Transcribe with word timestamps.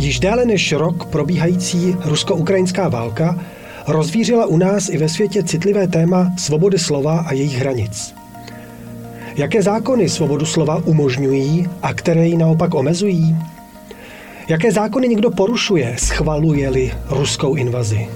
Již 0.00 0.20
déle 0.20 0.44
než 0.44 0.72
rok 0.72 1.06
probíhající 1.06 1.96
rusko-ukrajinská 2.04 2.88
válka 2.88 3.38
rozvířila 3.86 4.46
u 4.46 4.56
nás 4.56 4.88
i 4.88 4.98
ve 4.98 5.08
světě 5.08 5.42
citlivé 5.42 5.88
téma 5.88 6.32
svobody 6.38 6.78
slova 6.78 7.20
a 7.20 7.32
jejich 7.32 7.58
hranic. 7.58 8.14
Jaké 9.36 9.62
zákony 9.62 10.08
svobodu 10.08 10.46
slova 10.46 10.82
umožňují 10.84 11.68
a 11.82 11.94
které 11.94 12.26
ji 12.26 12.36
naopak 12.36 12.74
omezují? 12.74 13.36
Jaké 14.48 14.72
zákony 14.72 15.08
někdo 15.08 15.30
porušuje, 15.30 15.96
schvaluje-li 15.98 16.92
ruskou 17.10 17.54
invazi? 17.54 18.08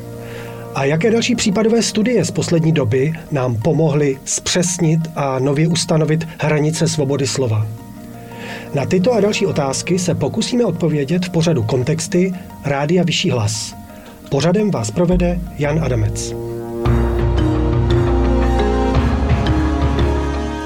A 0.74 0.84
jaké 0.84 1.10
další 1.10 1.34
případové 1.34 1.82
studie 1.82 2.24
z 2.24 2.30
poslední 2.30 2.72
doby 2.72 3.12
nám 3.30 3.56
pomohly 3.56 4.18
zpřesnit 4.24 5.00
a 5.16 5.38
nově 5.38 5.68
ustanovit 5.68 6.28
hranice 6.38 6.88
svobody 6.88 7.26
slova? 7.26 7.66
Na 8.74 8.86
tyto 8.86 9.12
a 9.12 9.20
další 9.20 9.46
otázky 9.46 9.98
se 9.98 10.14
pokusíme 10.14 10.64
odpovědět 10.64 11.24
v 11.24 11.30
pořadu 11.30 11.62
Kontexty 11.62 12.34
Rádia 12.64 13.04
Vyšší 13.04 13.30
hlas. 13.30 13.76
Pořadem 14.30 14.70
vás 14.70 14.90
provede 14.90 15.40
Jan 15.58 15.84
Adamec. 15.84 16.34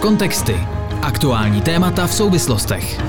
Kontexty. 0.00 0.56
Aktuální 1.02 1.60
témata 1.60 2.06
v 2.06 2.14
souvislostech. 2.14 3.00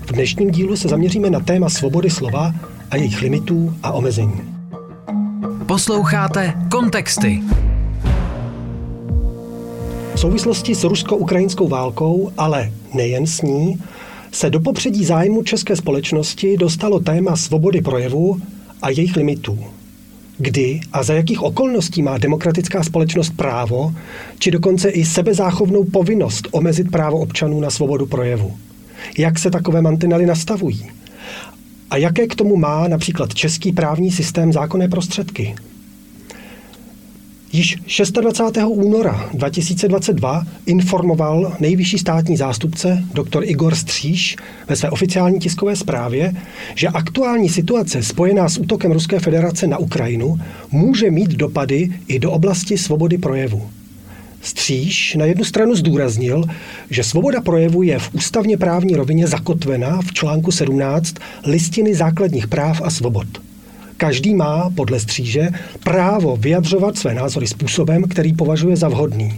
V 0.00 0.12
dnešním 0.12 0.50
dílu 0.50 0.76
se 0.76 0.88
zaměříme 0.88 1.30
na 1.30 1.40
téma 1.40 1.68
svobody 1.68 2.10
slova 2.10 2.54
a 2.90 2.96
jejich 2.96 3.22
limitů 3.22 3.74
a 3.82 3.92
omezení. 3.92 4.40
Posloucháte 5.66 6.54
Kontexty. 6.70 7.42
Souvislosti 10.26 10.74
s 10.74 10.84
rusko-ukrajinskou 10.84 11.68
válkou, 11.68 12.32
ale 12.38 12.72
nejen 12.94 13.26
s 13.26 13.42
ní, 13.42 13.78
se 14.32 14.50
do 14.50 14.60
popředí 14.60 15.04
zájmu 15.04 15.42
české 15.42 15.76
společnosti 15.76 16.56
dostalo 16.56 17.00
téma 17.00 17.36
svobody 17.36 17.80
projevu 17.80 18.40
a 18.82 18.90
jejich 18.90 19.16
limitů. 19.16 19.58
Kdy 20.38 20.80
a 20.92 21.02
za 21.02 21.14
jakých 21.14 21.42
okolností 21.42 22.02
má 22.02 22.18
demokratická 22.18 22.82
společnost 22.82 23.30
právo, 23.36 23.94
či 24.38 24.50
dokonce 24.50 24.88
i 24.88 25.04
sebezáchovnou 25.04 25.84
povinnost 25.84 26.48
omezit 26.50 26.90
právo 26.90 27.18
občanů 27.18 27.60
na 27.60 27.70
svobodu 27.70 28.06
projevu? 28.06 28.56
Jak 29.18 29.38
se 29.38 29.50
takové 29.50 29.82
mantinely 29.82 30.26
nastavují? 30.26 30.90
A 31.90 31.96
jaké 31.96 32.26
k 32.26 32.34
tomu 32.34 32.56
má 32.56 32.88
například 32.88 33.34
český 33.34 33.72
právní 33.72 34.10
systém 34.10 34.52
zákonné 34.52 34.88
prostředky? 34.88 35.54
Již 37.56 37.76
26. 37.86 38.64
února 38.66 39.30
2022 39.34 40.46
informoval 40.66 41.56
nejvyšší 41.60 41.98
státní 41.98 42.36
zástupce 42.36 43.04
dr. 43.14 43.40
Igor 43.42 43.74
Stříž 43.74 44.36
ve 44.68 44.76
své 44.76 44.90
oficiální 44.90 45.38
tiskové 45.38 45.76
zprávě, 45.76 46.32
že 46.74 46.88
aktuální 46.88 47.48
situace 47.48 48.02
spojená 48.02 48.48
s 48.48 48.58
útokem 48.58 48.92
Ruské 48.92 49.20
federace 49.20 49.66
na 49.66 49.78
Ukrajinu 49.78 50.40
může 50.70 51.10
mít 51.10 51.30
dopady 51.30 51.90
i 52.08 52.18
do 52.18 52.32
oblasti 52.32 52.78
svobody 52.78 53.18
projevu. 53.18 53.70
Stříž 54.40 55.14
na 55.14 55.24
jednu 55.24 55.44
stranu 55.44 55.74
zdůraznil, 55.74 56.44
že 56.90 57.04
svoboda 57.04 57.40
projevu 57.40 57.82
je 57.82 57.98
v 57.98 58.14
ústavně 58.14 58.56
právní 58.56 58.96
rovině 58.96 59.26
zakotvená 59.26 60.00
v 60.02 60.12
článku 60.12 60.52
17 60.52 61.14
listiny 61.46 61.94
základních 61.94 62.48
práv 62.48 62.82
a 62.84 62.90
svobod– 62.90 63.26
Každý 63.96 64.34
má, 64.34 64.70
podle 64.74 65.00
stříže, 65.00 65.48
právo 65.84 66.36
vyjadřovat 66.36 66.98
své 66.98 67.14
názory 67.14 67.46
způsobem, 67.46 68.02
který 68.02 68.32
považuje 68.32 68.76
za 68.76 68.88
vhodný. 68.88 69.36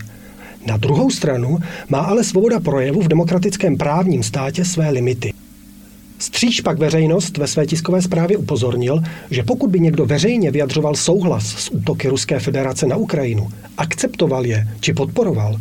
Na 0.66 0.76
druhou 0.76 1.10
stranu 1.10 1.58
má 1.88 1.98
ale 1.98 2.24
svoboda 2.24 2.60
projevu 2.60 3.02
v 3.02 3.08
demokratickém 3.08 3.76
právním 3.76 4.22
státě 4.22 4.64
své 4.64 4.90
limity. 4.90 5.32
Stříž 6.18 6.60
pak 6.60 6.78
veřejnost 6.78 7.38
ve 7.38 7.46
své 7.46 7.66
tiskové 7.66 8.02
zprávě 8.02 8.36
upozornil, 8.36 9.02
že 9.30 9.42
pokud 9.42 9.70
by 9.70 9.80
někdo 9.80 10.06
veřejně 10.06 10.50
vyjadřoval 10.50 10.94
souhlas 10.94 11.46
s 11.46 11.72
útoky 11.72 12.08
Ruské 12.08 12.40
federace 12.40 12.86
na 12.86 12.96
Ukrajinu, 12.96 13.48
akceptoval 13.76 14.46
je 14.46 14.68
či 14.80 14.92
podporoval, 14.92 15.56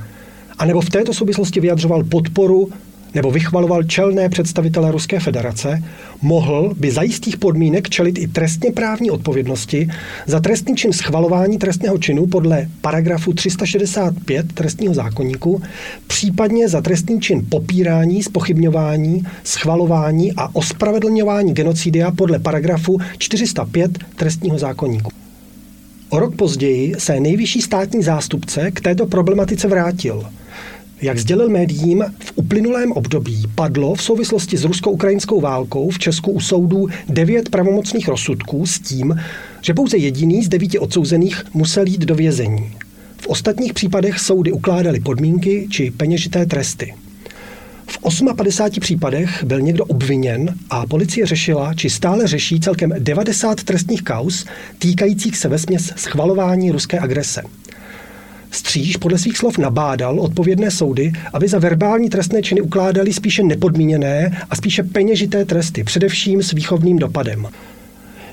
anebo 0.57 0.81
v 0.81 0.89
této 0.89 1.13
souvislosti 1.13 1.59
vyjadřoval 1.59 2.03
podporu 2.03 2.69
nebo 3.15 3.31
vychvaloval 3.31 3.83
čelné 3.83 4.29
představitele 4.29 4.91
Ruské 4.91 5.19
federace, 5.19 5.83
mohl 6.21 6.73
by 6.77 6.91
za 6.91 7.01
jistých 7.01 7.37
podmínek 7.37 7.89
čelit 7.89 8.17
i 8.17 8.27
trestně 8.27 8.71
právní 8.71 9.11
odpovědnosti 9.11 9.89
za 10.25 10.39
trestný 10.39 10.75
čin 10.75 10.93
schvalování 10.93 11.57
trestného 11.57 11.97
činu 11.97 12.27
podle 12.27 12.67
paragrafu 12.81 13.33
365 13.33 14.53
trestního 14.53 14.93
zákonníku, 14.93 15.61
případně 16.07 16.69
za 16.69 16.81
trestný 16.81 17.21
čin 17.21 17.45
popírání, 17.49 18.23
spochybňování, 18.23 19.23
schvalování 19.43 20.33
a 20.37 20.55
ospravedlňování 20.55 21.53
genocidia 21.53 22.11
podle 22.11 22.39
paragrafu 22.39 22.97
405 23.17 23.91
trestního 24.15 24.57
zákonníku. 24.57 25.11
O 26.09 26.19
rok 26.19 26.35
později 26.35 26.95
se 26.97 27.19
nejvyšší 27.19 27.61
státní 27.61 28.03
zástupce 28.03 28.71
k 28.71 28.81
této 28.81 29.05
problematice 29.05 29.67
vrátil– 29.67 30.25
jak 31.01 31.17
sdělil 31.17 31.49
médiím, 31.49 32.05
v 32.19 32.31
uplynulém 32.35 32.91
období 32.91 33.43
padlo 33.55 33.95
v 33.95 34.01
souvislosti 34.01 34.57
s 34.57 34.65
rusko-ukrajinskou 34.65 35.41
válkou 35.41 35.89
v 35.89 35.99
Česku 35.99 36.31
u 36.31 36.39
soudů 36.39 36.87
devět 37.09 37.49
pravomocných 37.49 38.07
rozsudků 38.07 38.65
s 38.65 38.79
tím, 38.79 39.19
že 39.61 39.73
pouze 39.73 39.97
jediný 39.97 40.43
z 40.43 40.49
devíti 40.49 40.79
odsouzených 40.79 41.43
musel 41.53 41.87
jít 41.87 42.01
do 42.01 42.15
vězení. 42.15 42.71
V 43.21 43.27
ostatních 43.27 43.73
případech 43.73 44.19
soudy 44.19 44.51
ukládaly 44.51 44.99
podmínky 44.99 45.67
či 45.69 45.91
peněžité 45.91 46.45
tresty. 46.45 46.93
V 47.87 47.99
58 48.35 48.79
případech 48.79 49.43
byl 49.43 49.61
někdo 49.61 49.85
obviněn 49.85 50.55
a 50.69 50.85
policie 50.85 51.25
řešila, 51.25 51.73
či 51.73 51.89
stále 51.89 52.27
řeší 52.27 52.59
celkem 52.59 52.93
90 52.99 53.63
trestních 53.63 54.01
kaus 54.01 54.45
týkajících 54.79 55.37
se 55.37 55.47
vesměs 55.47 55.93
schvalování 55.95 56.71
ruské 56.71 56.99
agrese. 56.99 57.41
Stříž 58.51 58.97
podle 58.97 59.17
svých 59.17 59.37
slov 59.37 59.57
nabádal 59.57 60.19
odpovědné 60.19 60.71
soudy, 60.71 61.13
aby 61.33 61.47
za 61.47 61.59
verbální 61.59 62.09
trestné 62.09 62.41
činy 62.41 62.61
ukládali 62.61 63.13
spíše 63.13 63.43
nepodmíněné 63.43 64.41
a 64.49 64.55
spíše 64.55 64.83
peněžité 64.83 65.45
tresty, 65.45 65.83
především 65.83 66.43
s 66.43 66.51
výchovným 66.51 66.99
dopadem. 66.99 67.47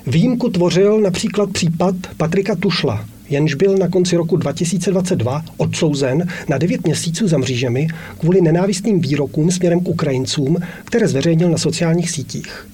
Výjimku 0.07 0.49
tvořil 0.49 1.01
například 1.01 1.49
případ 1.51 1.95
Patrika 2.17 2.55
Tušla, 2.55 3.05
jenž 3.29 3.53
byl 3.53 3.77
na 3.77 3.87
konci 3.87 4.15
roku 4.15 4.37
2022 4.37 5.43
odsouzen 5.57 6.27
na 6.49 6.57
9 6.57 6.83
měsíců 6.83 7.27
za 7.27 7.37
mřížemi 7.37 7.87
kvůli 8.19 8.41
nenávistným 8.41 8.99
výrokům 8.99 9.51
směrem 9.51 9.79
k 9.79 9.87
Ukrajincům, 9.87 10.57
které 10.85 11.07
zveřejnil 11.07 11.49
na 11.49 11.57
sociálních 11.57 12.11
sítích. 12.11 12.67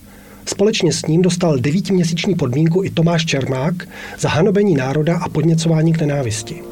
Společně 0.45 0.93
s 0.93 1.05
ním 1.05 1.21
dostal 1.21 1.57
devítiměsíční 1.57 2.35
podmínku 2.35 2.83
i 2.83 2.89
Tomáš 2.89 3.25
Čermák 3.25 3.87
za 4.19 4.29
hanobení 4.29 4.75
národa 4.75 5.17
a 5.17 5.29
podněcování 5.29 5.93
k 5.93 6.01
nenávisti. 6.01 6.70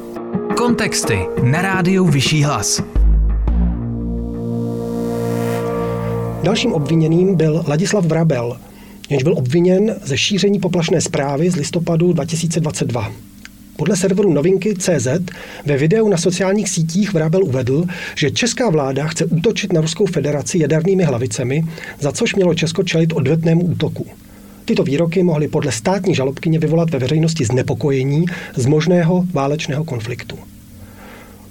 Kontexty 0.60 1.18
na 1.42 1.62
rádiu 1.62 2.04
Vyšší 2.04 2.42
hlas. 2.42 2.82
Dalším 6.42 6.72
obviněným 6.72 7.34
byl 7.34 7.64
Ladislav 7.68 8.04
Vrabel, 8.04 8.56
jenž 9.10 9.22
byl 9.22 9.38
obviněn 9.38 9.96
ze 10.04 10.18
šíření 10.18 10.60
poplašné 10.60 11.00
zprávy 11.00 11.50
z 11.50 11.56
listopadu 11.56 12.12
2022. 12.12 13.12
Podle 13.76 13.96
serveru 13.96 14.32
novinky 14.32 14.74
CZ 14.74 15.08
ve 15.66 15.76
videu 15.76 16.08
na 16.08 16.16
sociálních 16.16 16.68
sítích 16.68 17.12
Vrabel 17.12 17.44
uvedl, 17.44 17.84
že 18.16 18.30
česká 18.30 18.70
vláda 18.70 19.06
chce 19.06 19.24
útočit 19.24 19.72
na 19.72 19.80
Ruskou 19.80 20.06
federaci 20.06 20.58
jadernými 20.58 21.04
hlavicemi, 21.04 21.64
za 22.00 22.12
což 22.12 22.34
mělo 22.34 22.54
Česko 22.54 22.82
čelit 22.82 23.12
odvetnému 23.12 23.64
útoku. 23.64 24.06
Tyto 24.64 24.82
výroky 24.82 25.22
mohly 25.22 25.48
podle 25.48 25.72
státní 25.72 26.14
žalobkyně 26.14 26.58
vyvolat 26.58 26.90
ve 26.90 26.98
veřejnosti 26.98 27.44
znepokojení 27.44 28.24
z 28.56 28.66
možného 28.66 29.24
válečného 29.32 29.84
konfliktu. 29.84 30.49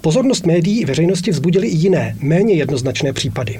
Pozornost 0.01 0.45
médií 0.45 0.81
i 0.81 0.85
veřejnosti 0.85 1.31
vzbudily 1.31 1.67
i 1.67 1.75
jiné, 1.75 2.15
méně 2.21 2.53
jednoznačné 2.53 3.13
případy. 3.13 3.59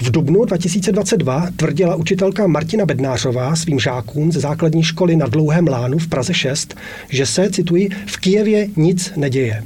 V 0.00 0.10
dubnu 0.10 0.44
2022 0.44 1.48
tvrdila 1.56 1.94
učitelka 1.94 2.46
Martina 2.46 2.86
Bednářová 2.86 3.56
svým 3.56 3.80
žákům 3.80 4.32
ze 4.32 4.40
základní 4.40 4.82
školy 4.82 5.16
na 5.16 5.26
Dlouhém 5.26 5.68
Lánu 5.68 5.98
v 5.98 6.08
Praze 6.08 6.34
6, 6.34 6.74
že 7.08 7.26
se, 7.26 7.50
cituji, 7.50 7.88
v 8.06 8.16
Kijevě 8.16 8.68
nic 8.76 9.12
neděje. 9.16 9.62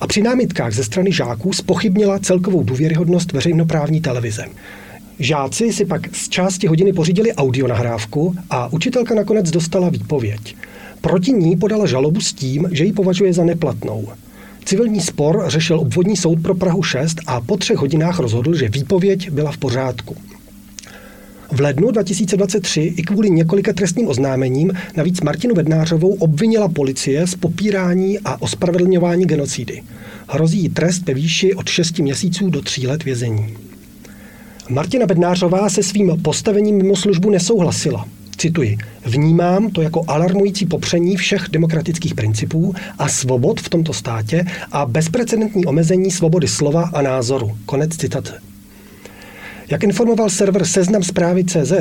A 0.00 0.06
při 0.06 0.22
námitkách 0.22 0.72
ze 0.72 0.84
strany 0.84 1.12
žáků 1.12 1.52
spochybnila 1.52 2.18
celkovou 2.18 2.62
důvěryhodnost 2.62 3.32
veřejnoprávní 3.32 4.00
televize. 4.00 4.44
Žáci 5.18 5.72
si 5.72 5.84
pak 5.84 6.16
z 6.16 6.28
části 6.28 6.66
hodiny 6.66 6.92
pořídili 6.92 7.32
audionahrávku 7.32 8.34
a 8.50 8.72
učitelka 8.72 9.14
nakonec 9.14 9.50
dostala 9.50 9.88
výpověď. 9.88 10.56
Proti 11.00 11.32
ní 11.32 11.56
podala 11.56 11.86
žalobu 11.86 12.20
s 12.20 12.32
tím, 12.32 12.68
že 12.72 12.84
ji 12.84 12.92
považuje 12.92 13.32
za 13.32 13.44
neplatnou. 13.44 14.08
Civilní 14.68 15.00
spor 15.00 15.44
řešil 15.46 15.80
obvodní 15.80 16.16
soud 16.16 16.42
pro 16.42 16.54
Prahu 16.54 16.82
6 16.82 17.18
a 17.26 17.40
po 17.40 17.56
třech 17.56 17.76
hodinách 17.76 18.18
rozhodl, 18.18 18.54
že 18.54 18.68
výpověď 18.68 19.30
byla 19.30 19.52
v 19.52 19.58
pořádku. 19.58 20.16
V 21.52 21.60
lednu 21.60 21.90
2023 21.90 22.80
i 22.80 23.02
kvůli 23.02 23.30
několika 23.30 23.72
trestním 23.72 24.08
oznámením 24.08 24.72
navíc 24.96 25.20
Martinu 25.20 25.54
Vednářovou 25.54 26.14
obvinila 26.14 26.68
policie 26.68 27.26
z 27.26 27.34
popírání 27.34 28.18
a 28.18 28.42
ospravedlňování 28.42 29.26
genocidy. 29.26 29.82
Hrozí 30.28 30.58
jí 30.58 30.68
trest 30.68 31.06
ve 31.06 31.14
výši 31.14 31.54
od 31.54 31.68
6 31.68 31.98
měsíců 31.98 32.50
do 32.50 32.62
3 32.62 32.86
let 32.86 33.04
vězení. 33.04 33.56
Martina 34.68 35.06
Bednářová 35.06 35.68
se 35.68 35.82
svým 35.82 36.22
postavením 36.22 36.76
mimo 36.76 36.96
službu 36.96 37.30
nesouhlasila. 37.30 38.08
Cituji, 38.38 38.78
vnímám 39.04 39.70
to 39.70 39.82
jako 39.82 40.04
alarmující 40.08 40.66
popření 40.66 41.16
všech 41.16 41.42
demokratických 41.50 42.14
principů 42.14 42.74
a 42.98 43.08
svobod 43.08 43.60
v 43.60 43.68
tomto 43.68 43.92
státě 43.92 44.44
a 44.72 44.86
bezprecedentní 44.86 45.66
omezení 45.66 46.10
svobody 46.10 46.48
slova 46.48 46.90
a 46.94 47.02
názoru. 47.02 47.58
Konec 47.66 47.96
citace. 47.96 48.40
Jak 49.70 49.82
informoval 49.82 50.30
server 50.30 50.64
Seznam 50.64 51.02
zprávy 51.02 51.44
CZ, 51.44 51.72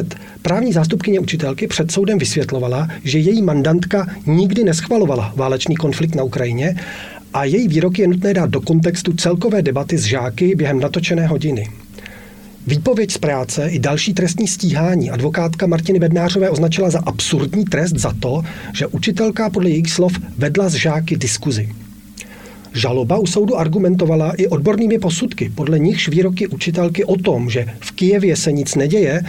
právní 0.42 0.74
zástupkyně 0.74 1.20
učitelky 1.20 1.68
před 1.68 1.92
soudem 1.92 2.18
vysvětlovala, 2.18 2.88
že 3.04 3.20
její 3.20 3.42
mandantka 3.42 4.08
nikdy 4.26 4.64
neschvalovala 4.64 5.34
válečný 5.36 5.76
konflikt 5.76 6.16
na 6.16 6.24
Ukrajině 6.24 6.76
a 7.34 7.44
její 7.44 7.68
výroky 7.68 8.02
je 8.02 8.08
nutné 8.08 8.34
dát 8.34 8.50
do 8.50 8.62
kontextu 8.62 9.14
celkové 9.14 9.62
debaty 9.62 9.98
s 9.98 10.04
žáky 10.04 10.56
během 10.56 10.80
natočené 10.80 11.28
hodiny. 11.28 11.68
Výpověď 12.68 13.12
z 13.12 13.18
práce 13.18 13.70
i 13.70 13.80
další 13.80 14.14
trestní 14.14 14.48
stíhání 14.48 15.12
advokátka 15.12 15.68
Martiny 15.68 16.00
Bednářové 16.00 16.50
označila 16.50 16.90
za 16.90 17.00
absurdní 17.00 17.66
trest 17.66 17.96
za 17.96 18.14
to, 18.20 18.42
že 18.74 18.88
učitelka 18.88 19.50
podle 19.50 19.70
jejich 19.70 19.92
slov 19.92 20.14
vedla 20.38 20.70
s 20.70 20.74
žáky 20.74 21.18
diskuzi. 21.18 21.70
Žaloba 22.74 23.18
u 23.18 23.26
soudu 23.26 23.58
argumentovala 23.58 24.34
i 24.38 24.48
odbornými 24.48 25.00
posudky, 25.00 25.52
podle 25.56 25.80
nichž 25.80 26.10
výroky 26.10 26.48
učitelky 26.48 27.06
o 27.06 27.16
tom, 27.16 27.50
že 27.50 27.66
v 27.80 27.92
Kijevě 27.92 28.36
se 28.36 28.52
nic 28.52 28.76
neděje, 28.76 29.22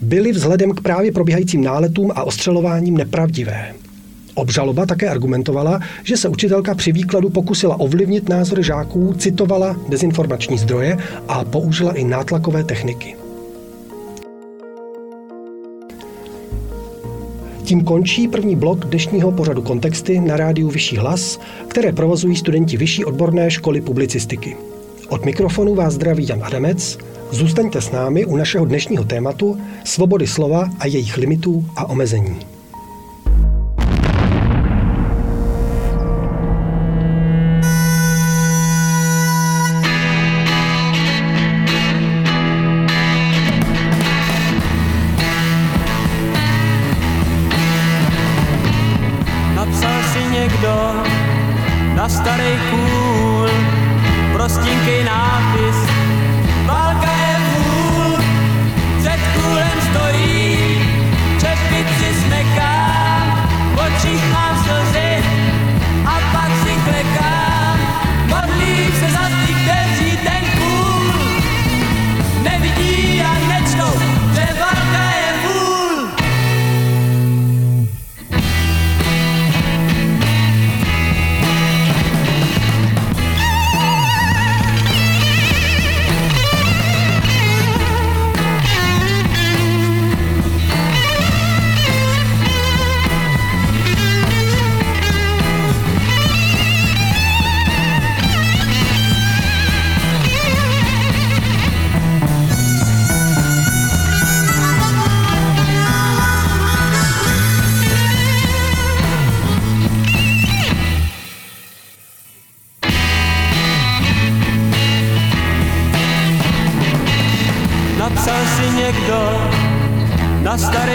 byly 0.00 0.32
vzhledem 0.32 0.72
k 0.72 0.80
právě 0.80 1.12
probíhajícím 1.12 1.64
náletům 1.64 2.12
a 2.14 2.24
ostřelováním 2.24 2.96
nepravdivé. 2.96 3.74
Obžaloba 4.36 4.86
také 4.86 5.08
argumentovala, 5.08 5.80
že 6.04 6.16
se 6.16 6.28
učitelka 6.28 6.74
při 6.74 6.92
výkladu 6.92 7.30
pokusila 7.30 7.80
ovlivnit 7.80 8.28
názory 8.28 8.62
žáků, 8.62 9.14
citovala 9.14 9.76
dezinformační 9.88 10.58
zdroje 10.58 10.98
a 11.28 11.44
použila 11.44 11.92
i 11.92 12.04
nátlakové 12.04 12.64
techniky. 12.64 13.16
Tím 17.64 17.84
končí 17.84 18.28
první 18.28 18.56
blok 18.56 18.84
dnešního 18.84 19.32
pořadu 19.32 19.62
Kontexty 19.62 20.20
na 20.20 20.36
rádiu 20.36 20.68
Vyšší 20.68 20.96
hlas, 20.96 21.40
které 21.68 21.92
provozují 21.92 22.36
studenti 22.36 22.76
Vyšší 22.76 23.04
odborné 23.04 23.50
školy 23.50 23.80
publicistiky. 23.80 24.56
Od 25.08 25.24
mikrofonu 25.24 25.74
vás 25.74 25.94
zdraví 25.94 26.26
Jan 26.28 26.44
Adamec. 26.44 26.98
Zůstaňte 27.30 27.80
s 27.80 27.90
námi 27.90 28.24
u 28.24 28.36
našeho 28.36 28.64
dnešního 28.64 29.04
tématu 29.04 29.58
svobody 29.84 30.26
slova 30.26 30.70
a 30.78 30.86
jejich 30.86 31.16
limitů 31.16 31.64
a 31.76 31.88
omezení. 31.88 32.55
starei 52.08 52.56
cool. 52.70 52.95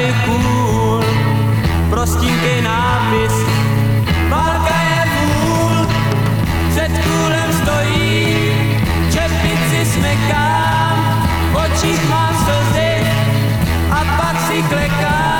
je 0.02 0.14
cool, 0.26 1.04
nápis, 2.64 3.34
válka 4.30 4.76
je 4.82 5.04
vůl, 5.16 5.88
před 6.70 6.92
kůlem 7.06 7.50
stojí, 7.62 8.38
čepici 9.14 9.86
smekám, 9.86 11.26
v 11.52 11.56
očích 11.56 12.10
mám 12.10 12.36
slzy 12.36 12.94
a 13.92 14.00
pak 14.18 14.48
si 14.48 14.64
klekám. 14.64 15.31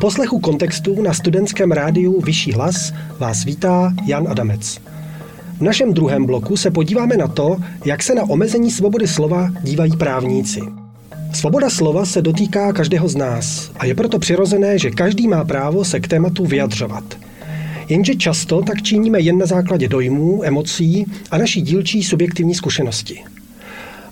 Poslechu 0.00 0.38
kontextu 0.38 1.02
na 1.02 1.14
studentském 1.14 1.72
rádiu 1.72 2.20
Vyšší 2.20 2.52
hlas 2.52 2.92
vás 3.18 3.44
vítá 3.44 3.94
Jan 4.06 4.28
Adamec. 4.28 4.80
V 5.58 5.60
našem 5.60 5.94
druhém 5.94 6.26
bloku 6.26 6.56
se 6.56 6.70
podíváme 6.70 7.16
na 7.16 7.28
to, 7.28 7.56
jak 7.84 8.02
se 8.02 8.14
na 8.14 8.22
omezení 8.22 8.70
svobody 8.70 9.08
slova 9.08 9.50
dívají 9.62 9.96
právníci. 9.96 10.60
Svoboda 11.32 11.70
slova 11.70 12.04
se 12.04 12.22
dotýká 12.22 12.72
každého 12.72 13.08
z 13.08 13.16
nás 13.16 13.70
a 13.78 13.84
je 13.84 13.94
proto 13.94 14.18
přirozené, 14.18 14.78
že 14.78 14.90
každý 14.90 15.28
má 15.28 15.44
právo 15.44 15.84
se 15.84 16.00
k 16.00 16.08
tématu 16.08 16.46
vyjadřovat. 16.46 17.04
Jenže 17.88 18.14
často 18.14 18.62
tak 18.62 18.82
činíme 18.82 19.20
jen 19.20 19.38
na 19.38 19.46
základě 19.46 19.88
dojmů, 19.88 20.44
emocí 20.44 21.06
a 21.30 21.38
naší 21.38 21.62
dílčí 21.62 22.02
subjektivní 22.02 22.54
zkušenosti. 22.54 23.22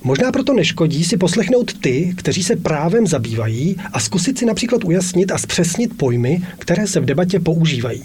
Možná 0.04 0.32
proto 0.32 0.54
neškodí 0.54 1.04
si 1.04 1.16
poslechnout 1.16 1.72
ty, 1.80 2.14
kteří 2.16 2.42
se 2.42 2.56
právem 2.56 3.06
zabývají 3.06 3.76
a 3.92 4.00
zkusit 4.00 4.38
si 4.38 4.46
například 4.46 4.84
ujasnit 4.84 5.32
a 5.32 5.38
zpřesnit 5.38 5.96
pojmy, 5.96 6.42
které 6.58 6.86
se 6.86 7.00
v 7.00 7.04
debatě 7.04 7.40
používají. 7.40 8.02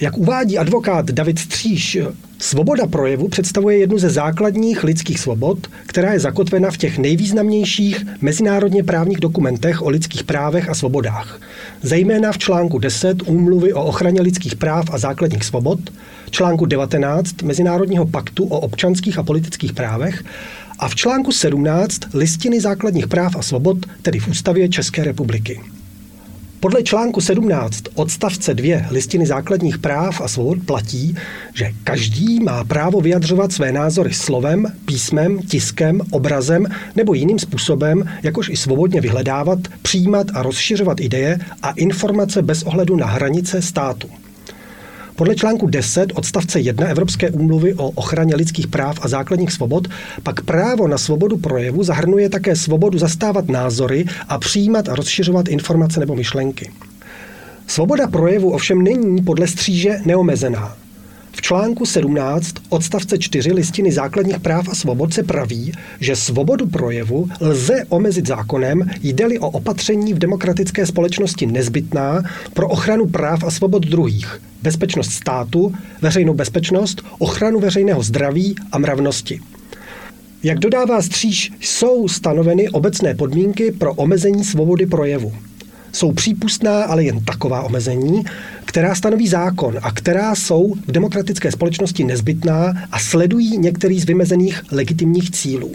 Jak 0.00 0.18
uvádí 0.18 0.58
advokát 0.58 1.10
David 1.10 1.38
Stříž, 1.38 1.98
svoboda 2.38 2.86
projevu 2.86 3.28
představuje 3.28 3.78
jednu 3.78 3.98
ze 3.98 4.10
základních 4.10 4.84
lidských 4.84 5.20
svobod, 5.20 5.66
která 5.86 6.12
je 6.12 6.20
zakotvena 6.20 6.70
v 6.70 6.76
těch 6.76 6.98
nejvýznamnějších 6.98 8.06
mezinárodně 8.20 8.84
právních 8.84 9.20
dokumentech 9.20 9.82
o 9.82 9.88
lidských 9.88 10.24
právech 10.24 10.68
a 10.68 10.74
svobodách, 10.74 11.40
zejména 11.82 12.32
v 12.32 12.38
článku 12.38 12.78
10 12.78 13.28
Úmluvy 13.28 13.72
o 13.72 13.84
ochraně 13.84 14.20
lidských 14.20 14.56
práv 14.56 14.84
a 14.92 14.98
základních 14.98 15.44
svobod, 15.44 15.80
článku 16.30 16.66
19 16.66 17.42
Mezinárodního 17.42 18.06
paktu 18.06 18.44
o 18.44 18.60
občanských 18.60 19.18
a 19.18 19.22
politických 19.22 19.72
právech 19.72 20.24
a 20.78 20.88
v 20.88 20.94
článku 20.94 21.32
17 21.32 22.00
Listiny 22.14 22.60
základních 22.60 23.06
práv 23.06 23.36
a 23.36 23.42
svobod, 23.42 23.78
tedy 24.02 24.18
v 24.18 24.28
Ústavě 24.28 24.68
České 24.68 25.04
republiky. 25.04 25.60
Podle 26.60 26.82
článku 26.82 27.20
17 27.20 27.82
odstavce 27.94 28.54
2 28.54 28.86
listiny 28.90 29.26
základních 29.26 29.78
práv 29.78 30.20
a 30.20 30.28
svobod 30.28 30.58
platí, 30.66 31.16
že 31.54 31.72
každý 31.84 32.40
má 32.40 32.64
právo 32.64 33.00
vyjadřovat 33.00 33.52
své 33.52 33.72
názory 33.72 34.14
slovem, 34.14 34.66
písmem, 34.84 35.38
tiskem, 35.38 36.00
obrazem 36.10 36.66
nebo 36.96 37.14
jiným 37.14 37.38
způsobem, 37.38 38.04
jakož 38.22 38.48
i 38.48 38.56
svobodně 38.56 39.00
vyhledávat, 39.00 39.58
přijímat 39.82 40.26
a 40.34 40.42
rozšiřovat 40.42 41.00
ideje 41.00 41.38
a 41.62 41.70
informace 41.70 42.42
bez 42.42 42.62
ohledu 42.62 42.96
na 42.96 43.06
hranice 43.06 43.62
státu. 43.62 44.08
Podle 45.16 45.34
článku 45.34 45.66
10 45.66 46.12
odstavce 46.14 46.60
1 46.60 46.86
Evropské 46.86 47.30
úmluvy 47.30 47.74
o 47.74 47.90
ochraně 47.90 48.36
lidských 48.36 48.66
práv 48.66 48.98
a 49.02 49.08
základních 49.08 49.52
svobod 49.52 49.88
pak 50.22 50.42
právo 50.42 50.88
na 50.88 50.98
svobodu 50.98 51.36
projevu 51.36 51.82
zahrnuje 51.82 52.28
také 52.28 52.56
svobodu 52.56 52.98
zastávat 52.98 53.48
názory 53.48 54.04
a 54.28 54.38
přijímat 54.38 54.88
a 54.88 54.94
rozšiřovat 54.94 55.48
informace 55.48 56.00
nebo 56.00 56.14
myšlenky. 56.16 56.70
Svoboda 57.66 58.06
projevu 58.06 58.50
ovšem 58.50 58.82
není 58.82 59.22
podle 59.22 59.46
stříže 59.46 59.98
neomezená. 60.04 60.76
V 61.36 61.42
článku 61.42 61.86
17 61.86 62.54
odstavce 62.68 63.18
4 63.18 63.52
listiny 63.52 63.92
základních 63.92 64.40
práv 64.40 64.68
a 64.68 64.74
svobod 64.74 65.14
se 65.14 65.22
praví, 65.22 65.72
že 66.00 66.16
svobodu 66.16 66.66
projevu 66.66 67.28
lze 67.40 67.84
omezit 67.88 68.26
zákonem, 68.26 68.90
jde-li 69.02 69.38
o 69.38 69.50
opatření 69.50 70.14
v 70.14 70.18
demokratické 70.18 70.86
společnosti 70.86 71.46
nezbytná 71.46 72.22
pro 72.54 72.68
ochranu 72.68 73.06
práv 73.06 73.44
a 73.44 73.50
svobod 73.50 73.86
druhých, 73.86 74.42
bezpečnost 74.62 75.10
státu, 75.10 75.74
veřejnou 76.02 76.34
bezpečnost, 76.34 77.02
ochranu 77.18 77.60
veřejného 77.60 78.02
zdraví 78.02 78.54
a 78.72 78.78
mravnosti. 78.78 79.40
Jak 80.42 80.58
dodává 80.58 81.02
stříž, 81.02 81.52
jsou 81.60 82.08
stanoveny 82.08 82.68
obecné 82.68 83.14
podmínky 83.14 83.72
pro 83.72 83.94
omezení 83.94 84.44
svobody 84.44 84.86
projevu. 84.86 85.32
Jsou 85.92 86.12
přípustná 86.12 86.84
ale 86.84 87.04
jen 87.04 87.24
taková 87.24 87.62
omezení, 87.62 88.24
která 88.64 88.94
stanoví 88.94 89.28
zákon 89.28 89.74
a 89.82 89.92
která 89.92 90.34
jsou 90.34 90.74
v 90.86 90.92
demokratické 90.92 91.52
společnosti 91.52 92.04
nezbytná 92.04 92.74
a 92.92 92.98
sledují 92.98 93.58
některý 93.58 94.00
z 94.00 94.04
vymezených 94.04 94.62
legitimních 94.72 95.30
cílů. 95.30 95.72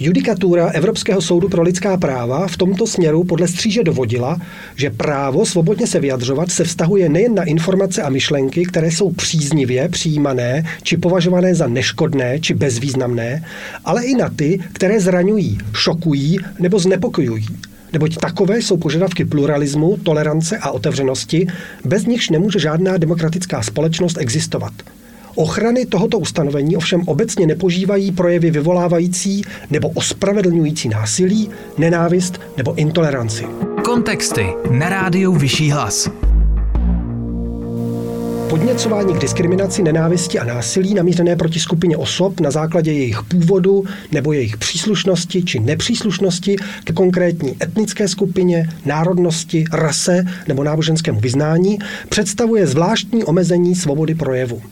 Judikatura 0.00 0.68
Evropského 0.68 1.22
soudu 1.22 1.48
pro 1.48 1.62
lidská 1.62 1.96
práva 1.96 2.48
v 2.48 2.56
tomto 2.56 2.86
směru 2.86 3.24
podle 3.24 3.48
stříže 3.48 3.84
dovodila, 3.84 4.40
že 4.76 4.90
právo 4.90 5.46
svobodně 5.46 5.86
se 5.86 6.00
vyjadřovat 6.00 6.50
se 6.50 6.64
vztahuje 6.64 7.08
nejen 7.08 7.34
na 7.34 7.42
informace 7.42 8.02
a 8.02 8.10
myšlenky, 8.10 8.64
které 8.64 8.90
jsou 8.90 9.10
příznivě 9.10 9.88
přijímané 9.88 10.64
či 10.82 10.96
považované 10.96 11.54
za 11.54 11.66
neškodné 11.66 12.40
či 12.40 12.54
bezvýznamné, 12.54 13.44
ale 13.84 14.04
i 14.04 14.14
na 14.14 14.28
ty, 14.28 14.60
které 14.72 15.00
zraňují, 15.00 15.58
šokují 15.72 16.38
nebo 16.58 16.78
znepokojují 16.78 17.46
neboť 17.92 18.16
takové 18.16 18.58
jsou 18.58 18.76
požadavky 18.76 19.24
pluralismu, 19.24 19.96
tolerance 20.02 20.58
a 20.58 20.70
otevřenosti, 20.70 21.46
bez 21.84 22.06
nichž 22.06 22.30
nemůže 22.30 22.58
žádná 22.58 22.96
demokratická 22.96 23.62
společnost 23.62 24.18
existovat. 24.18 24.72
Ochrany 25.34 25.86
tohoto 25.86 26.18
ustanovení 26.18 26.76
ovšem 26.76 27.02
obecně 27.06 27.46
nepožívají 27.46 28.12
projevy 28.12 28.50
vyvolávající 28.50 29.42
nebo 29.70 29.88
ospravedlňující 29.88 30.88
násilí, 30.88 31.50
nenávist 31.78 32.40
nebo 32.56 32.74
intoleranci. 32.74 33.44
Kontexty 33.84 34.46
na 34.70 34.88
rádiu 34.88 35.32
Vyšší 35.32 35.70
hlas 35.70 36.10
podněcování 38.52 39.14
k 39.14 39.18
diskriminaci, 39.18 39.82
nenávisti 39.82 40.38
a 40.38 40.44
násilí 40.44 40.94
namířené 40.94 41.36
proti 41.36 41.60
skupině 41.60 41.96
osob 41.96 42.40
na 42.40 42.50
základě 42.50 42.92
jejich 42.92 43.22
původu 43.22 43.84
nebo 44.12 44.32
jejich 44.32 44.56
příslušnosti 44.56 45.42
či 45.42 45.60
nepříslušnosti 45.60 46.56
ke 46.84 46.92
konkrétní 46.92 47.56
etnické 47.62 48.08
skupině, 48.08 48.68
národnosti, 48.86 49.64
rase 49.72 50.24
nebo 50.48 50.64
náboženskému 50.64 51.20
vyznání 51.20 51.78
představuje 52.08 52.66
zvláštní 52.66 53.24
omezení 53.24 53.74
svobody 53.74 54.14
projevu. 54.14 54.62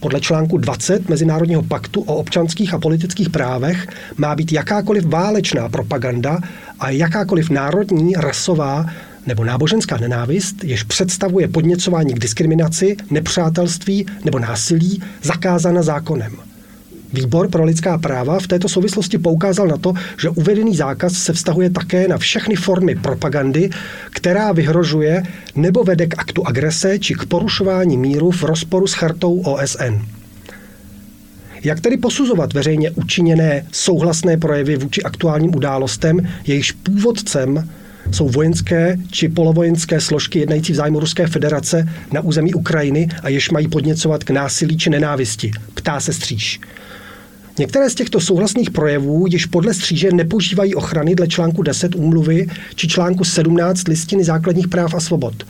Podle 0.00 0.20
článku 0.20 0.58
20 0.58 1.08
Mezinárodního 1.08 1.62
paktu 1.62 2.00
o 2.00 2.14
občanských 2.14 2.74
a 2.74 2.78
politických 2.78 3.30
právech 3.30 3.86
má 4.16 4.34
být 4.34 4.52
jakákoliv 4.52 5.04
válečná 5.06 5.68
propaganda 5.68 6.38
a 6.80 6.90
jakákoliv 6.90 7.50
národní, 7.50 8.14
rasová 8.14 8.86
nebo 9.26 9.44
náboženská 9.44 9.96
nenávist, 9.96 10.64
jež 10.64 10.82
představuje 10.82 11.48
podněcování 11.48 12.14
k 12.14 12.18
diskriminaci, 12.18 12.96
nepřátelství 13.10 14.06
nebo 14.24 14.38
násilí, 14.38 15.02
zakázána 15.22 15.82
zákonem. 15.82 16.36
Výbor 17.12 17.48
pro 17.48 17.64
lidská 17.64 17.98
práva 17.98 18.40
v 18.40 18.46
této 18.46 18.68
souvislosti 18.68 19.18
poukázal 19.18 19.66
na 19.66 19.76
to, 19.76 19.92
že 20.20 20.28
uvedený 20.28 20.76
zákaz 20.76 21.12
se 21.12 21.32
vztahuje 21.32 21.70
také 21.70 22.08
na 22.08 22.18
všechny 22.18 22.56
formy 22.56 22.94
propagandy, 22.94 23.70
která 24.10 24.52
vyhrožuje 24.52 25.22
nebo 25.56 25.84
vede 25.84 26.06
k 26.06 26.18
aktu 26.18 26.46
agrese 26.46 26.98
či 26.98 27.14
k 27.14 27.26
porušování 27.26 27.96
míru 27.96 28.30
v 28.30 28.42
rozporu 28.42 28.86
s 28.86 28.92
chartou 28.92 29.40
OSN. 29.40 30.04
Jak 31.64 31.80
tedy 31.80 31.96
posuzovat 31.96 32.52
veřejně 32.52 32.90
učiněné 32.90 33.66
souhlasné 33.72 34.36
projevy 34.36 34.76
vůči 34.76 35.02
aktuálním 35.02 35.56
událostem, 35.56 36.28
jejichž 36.46 36.72
původcem 36.72 37.68
jsou 38.10 38.28
vojenské 38.28 38.96
či 39.10 39.28
polovojenské 39.28 40.00
složky 40.00 40.38
jednající 40.38 40.72
v 40.72 40.76
zájmu 40.76 41.00
Ruské 41.00 41.26
federace 41.26 41.88
na 42.12 42.20
území 42.20 42.54
Ukrajiny 42.54 43.08
a 43.22 43.28
jež 43.28 43.50
mají 43.50 43.68
podněcovat 43.68 44.24
k 44.24 44.30
násilí 44.30 44.76
či 44.76 44.90
nenávisti, 44.90 45.50
ptá 45.74 46.00
se 46.00 46.12
stříž. 46.12 46.60
Některé 47.58 47.90
z 47.90 47.94
těchto 47.94 48.20
souhlasných 48.20 48.70
projevů 48.70 49.26
již 49.28 49.46
podle 49.46 49.74
stříže 49.74 50.12
nepožívají 50.12 50.74
ochrany 50.74 51.14
dle 51.14 51.28
článku 51.28 51.62
10 51.62 51.94
úmluvy 51.94 52.46
či 52.74 52.88
článku 52.88 53.24
17 53.24 53.88
listiny 53.88 54.24
základních 54.24 54.68
práv 54.68 54.94
a 54.94 55.00
svobod 55.00 55.46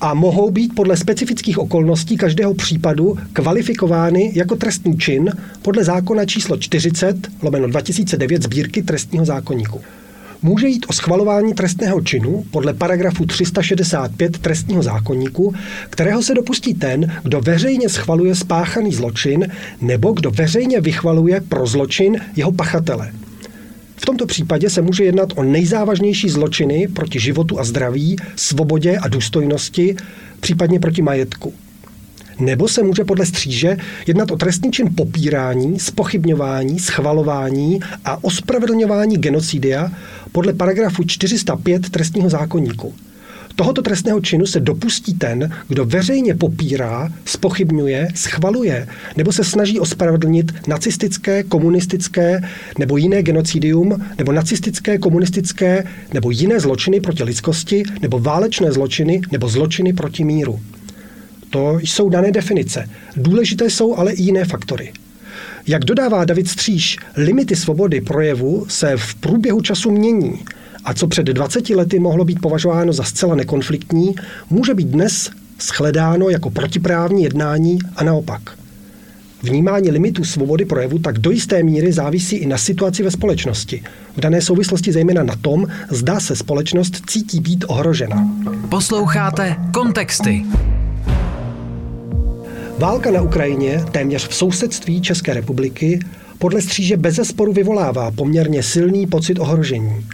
a 0.00 0.14
mohou 0.14 0.50
být 0.50 0.74
podle 0.74 0.96
specifických 0.96 1.58
okolností 1.58 2.16
každého 2.16 2.54
případu 2.54 3.18
kvalifikovány 3.32 4.32
jako 4.34 4.56
trestný 4.56 4.98
čin 4.98 5.30
podle 5.62 5.84
zákona 5.84 6.24
číslo 6.24 6.56
40 6.56 7.16
lomeno 7.42 7.66
2009 7.66 8.42
sbírky 8.42 8.82
trestního 8.82 9.24
zákonníku 9.24 9.80
může 10.42 10.68
jít 10.68 10.86
o 10.88 10.92
schvalování 10.92 11.54
trestného 11.54 12.00
činu 12.00 12.44
podle 12.50 12.74
paragrafu 12.74 13.26
365 13.26 14.38
trestního 14.38 14.82
zákonníku, 14.82 15.54
kterého 15.90 16.22
se 16.22 16.34
dopustí 16.34 16.74
ten, 16.74 17.12
kdo 17.22 17.40
veřejně 17.40 17.88
schvaluje 17.88 18.34
spáchaný 18.34 18.92
zločin 18.92 19.48
nebo 19.80 20.12
kdo 20.12 20.30
veřejně 20.30 20.80
vychvaluje 20.80 21.40
pro 21.40 21.66
zločin 21.66 22.20
jeho 22.36 22.52
pachatele. 22.52 23.12
V 23.96 24.06
tomto 24.06 24.26
případě 24.26 24.70
se 24.70 24.82
může 24.82 25.04
jednat 25.04 25.32
o 25.36 25.42
nejzávažnější 25.42 26.28
zločiny 26.28 26.88
proti 26.88 27.20
životu 27.20 27.60
a 27.60 27.64
zdraví, 27.64 28.16
svobodě 28.36 28.98
a 28.98 29.08
důstojnosti, 29.08 29.96
případně 30.40 30.80
proti 30.80 31.02
majetku. 31.02 31.52
Nebo 32.40 32.68
se 32.68 32.82
může 32.82 33.04
podle 33.04 33.26
stříže 33.26 33.76
jednat 34.06 34.30
o 34.30 34.36
trestný 34.36 34.70
čin 34.70 34.94
popírání, 34.94 35.78
spochybňování, 35.78 36.78
schvalování 36.78 37.80
a 38.04 38.24
ospravedlňování 38.24 39.16
genocidia 39.16 39.92
podle 40.32 40.52
paragrafu 40.52 41.04
405 41.04 41.90
trestního 41.90 42.30
zákonníku. 42.30 42.94
Tohoto 43.56 43.82
trestného 43.82 44.20
činu 44.20 44.46
se 44.46 44.60
dopustí 44.60 45.14
ten, 45.14 45.52
kdo 45.68 45.84
veřejně 45.84 46.34
popírá, 46.34 47.12
spochybňuje, 47.24 48.08
schvaluje 48.14 48.88
nebo 49.16 49.32
se 49.32 49.44
snaží 49.44 49.80
ospravedlnit 49.80 50.54
nacistické, 50.68 51.42
komunistické 51.42 52.40
nebo 52.78 52.96
jiné 52.96 53.22
genocidium 53.22 54.06
nebo 54.18 54.32
nacistické, 54.32 54.98
komunistické 54.98 55.84
nebo 56.14 56.30
jiné 56.30 56.60
zločiny 56.60 57.00
proti 57.00 57.24
lidskosti 57.24 57.82
nebo 58.02 58.18
válečné 58.18 58.72
zločiny 58.72 59.20
nebo 59.32 59.48
zločiny 59.48 59.92
proti 59.92 60.24
míru. 60.24 60.60
To 61.50 61.78
jsou 61.78 62.08
dané 62.08 62.32
definice. 62.32 62.88
Důležité 63.16 63.70
jsou 63.70 63.96
ale 63.96 64.12
i 64.12 64.22
jiné 64.22 64.44
faktory. 64.44 64.92
Jak 65.66 65.84
dodává 65.84 66.24
David 66.24 66.48
Stříž, 66.48 66.96
limity 67.16 67.56
svobody 67.56 68.00
projevu 68.00 68.66
se 68.68 68.96
v 68.96 69.14
průběhu 69.14 69.60
času 69.60 69.90
mění 69.90 70.38
a 70.84 70.94
co 70.94 71.06
před 71.06 71.26
20 71.26 71.70
lety 71.70 71.98
mohlo 71.98 72.24
být 72.24 72.40
považováno 72.40 72.92
za 72.92 73.02
zcela 73.02 73.34
nekonfliktní, 73.34 74.14
může 74.50 74.74
být 74.74 74.88
dnes 74.88 75.30
shledáno 75.60 76.28
jako 76.28 76.50
protiprávní 76.50 77.22
jednání 77.22 77.78
a 77.96 78.04
naopak. 78.04 78.42
Vnímání 79.42 79.90
limitů 79.90 80.24
svobody 80.24 80.64
projevu 80.64 80.98
tak 80.98 81.18
do 81.18 81.30
jisté 81.30 81.62
míry 81.62 81.92
závisí 81.92 82.36
i 82.36 82.46
na 82.46 82.58
situaci 82.58 83.02
ve 83.02 83.10
společnosti. 83.10 83.82
V 84.16 84.20
dané 84.20 84.42
souvislosti 84.42 84.92
zejména 84.92 85.22
na 85.22 85.36
tom, 85.36 85.66
zda 85.90 86.20
se 86.20 86.36
společnost 86.36 87.02
cítí 87.06 87.40
být 87.40 87.64
ohrožena. 87.68 88.28
Posloucháte 88.68 89.56
kontexty. 89.74 90.44
Válka 92.78 93.10
na 93.10 93.22
Ukrajině, 93.22 93.84
téměř 93.90 94.28
v 94.28 94.34
sousedství 94.34 95.00
České 95.00 95.34
republiky, 95.34 96.00
podle 96.38 96.62
stříže 96.62 96.96
bezesporu 96.96 97.52
vyvolává 97.52 98.10
poměrně 98.10 98.62
silný 98.62 99.06
pocit 99.06 99.38
ohrožení. 99.38 100.06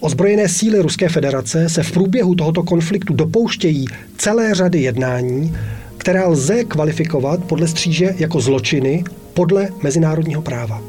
Ozbrojené 0.00 0.48
síly 0.48 0.82
Ruské 0.82 1.08
federace 1.08 1.68
se 1.68 1.82
v 1.82 1.92
průběhu 1.92 2.34
tohoto 2.34 2.62
konfliktu 2.62 3.14
dopouštějí 3.14 3.86
celé 4.18 4.54
řady 4.54 4.82
jednání, 4.82 5.56
která 5.98 6.28
lze 6.28 6.64
kvalifikovat 6.64 7.44
podle 7.44 7.68
stříže 7.68 8.14
jako 8.18 8.40
zločiny 8.40 9.04
podle 9.34 9.68
mezinárodního 9.82 10.42
práva. 10.42 10.82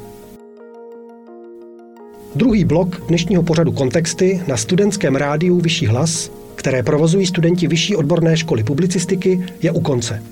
Druhý 2.35 2.65
blok 2.65 3.07
dnešního 3.07 3.43
pořadu 3.43 3.71
Kontexty 3.71 4.41
na 4.47 4.57
studentském 4.57 5.15
rádiu 5.15 5.59
Vyšší 5.59 5.87
hlas, 5.87 6.31
které 6.55 6.83
provozují 6.83 7.25
studenti 7.25 7.67
Vyšší 7.67 7.95
odborné 7.95 8.37
školy 8.37 8.63
publicistiky, 8.63 9.45
je 9.61 9.71
u 9.71 9.79
konce. 9.79 10.23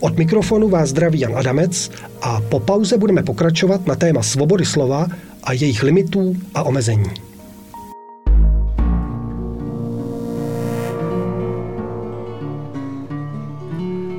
Od 0.00 0.18
mikrofonu 0.18 0.68
vás 0.68 0.88
zdraví 0.88 1.20
Jan 1.20 1.38
Adamec 1.38 1.90
a 2.22 2.40
po 2.40 2.60
pauze 2.60 2.98
budeme 2.98 3.22
pokračovat 3.22 3.86
na 3.86 3.94
téma 3.94 4.22
svobody 4.22 4.64
slova 4.64 5.06
a 5.42 5.52
jejich 5.52 5.82
limitů 5.82 6.36
a 6.54 6.62
omezení. 6.62 7.10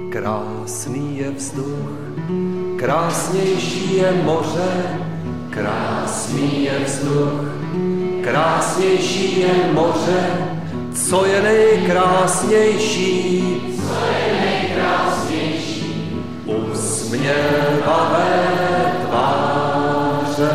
Krásný 0.09 1.17
je 1.17 1.31
vzduch, 1.31 1.89
krásnější 2.75 3.95
je 3.95 4.11
moře, 4.23 4.99
krásný 5.49 6.63
je 6.63 6.79
vzduch, 6.85 7.51
krásnější 8.23 9.39
je 9.39 9.53
moře, 9.73 10.27
co 10.93 11.25
je 11.25 11.41
nejkrásnější, 11.41 13.56
usměvavé 17.07 18.43
tváře, 19.07 20.51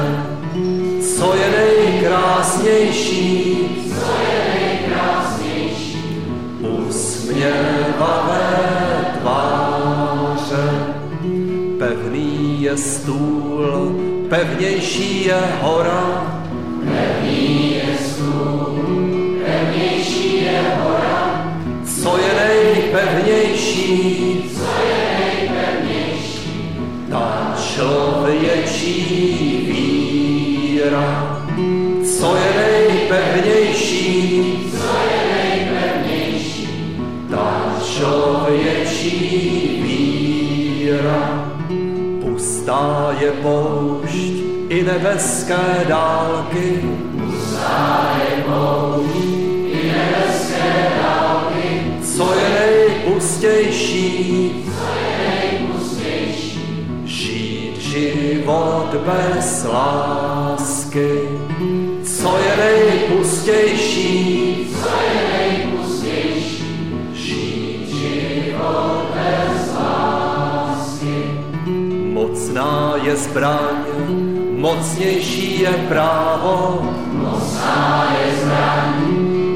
co 1.17 1.35
je 1.35 1.51
nejkrásnější, 1.51 3.69
co 3.99 4.13
je 4.23 4.39
nejkrásnější, 4.55 6.05
usměvavé 6.61 8.49
tváře, 9.21 10.71
pevný 11.79 12.63
je 12.63 12.77
stůl, 12.77 13.97
pevnější 14.29 15.25
je 15.25 15.41
hora, 15.61 16.37
pevný 16.85 17.75
je 17.75 17.99
stůl, 17.99 18.79
pevnější 19.47 20.45
je 20.45 20.63
hora, 20.83 21.47
co 22.03 22.19
je 22.19 22.35
nejpevnější, 22.35 24.51
co 24.57 24.62
víra, 30.83 31.43
co 32.19 32.37
je 32.37 32.53
nejpevnější, 32.57 34.57
co 34.71 34.87
je 35.11 35.21
nejpevnější, 35.35 36.69
ta 37.31 37.75
člověčí 37.85 39.21
víra. 39.83 41.53
Pustá 42.21 43.17
je 43.21 43.33
poušť 43.33 44.43
i 44.69 44.83
nebeské 44.83 45.85
dálky, 45.89 46.81
pustá 47.19 48.17
je 48.25 48.43
poušť 48.43 49.27
i 49.67 49.93
nebeské 49.93 50.91
dálky, 51.03 51.83
co 52.17 52.35
je 52.35 52.49
nejpustější, 52.61 54.51
co 54.65 54.87
je 54.95 55.03
žít 57.05 57.81
život 57.81 58.95
bez 59.07 59.65
lásky, 60.93 61.29
co 62.05 62.39
je 62.39 62.57
nejpustější, 62.57 64.67
co 64.83 64.89
je 64.89 65.39
nejpustější, 65.39 66.65
žít 67.15 67.89
život 67.89 69.07
bez 69.15 69.75
lásky. 69.75 71.25
Mocná 72.13 72.95
je 73.03 73.17
zbraň, 73.17 73.77
mocnější 74.57 75.61
je 75.61 75.73
právo, 75.89 76.83
Mocná 77.13 78.17
je 78.19 78.33
zbraň, 78.43 78.95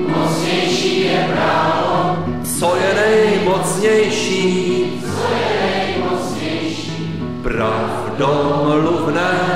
mocnější 0.09 1.05
je 1.05 1.29
právo, 1.33 2.17
co 2.59 2.77
je 2.77 2.95
nejmocnější, 2.95 4.85
co 5.01 5.35
je 5.35 5.49
nejmocnější, 5.67 7.23
pravdomluvné 7.43 9.47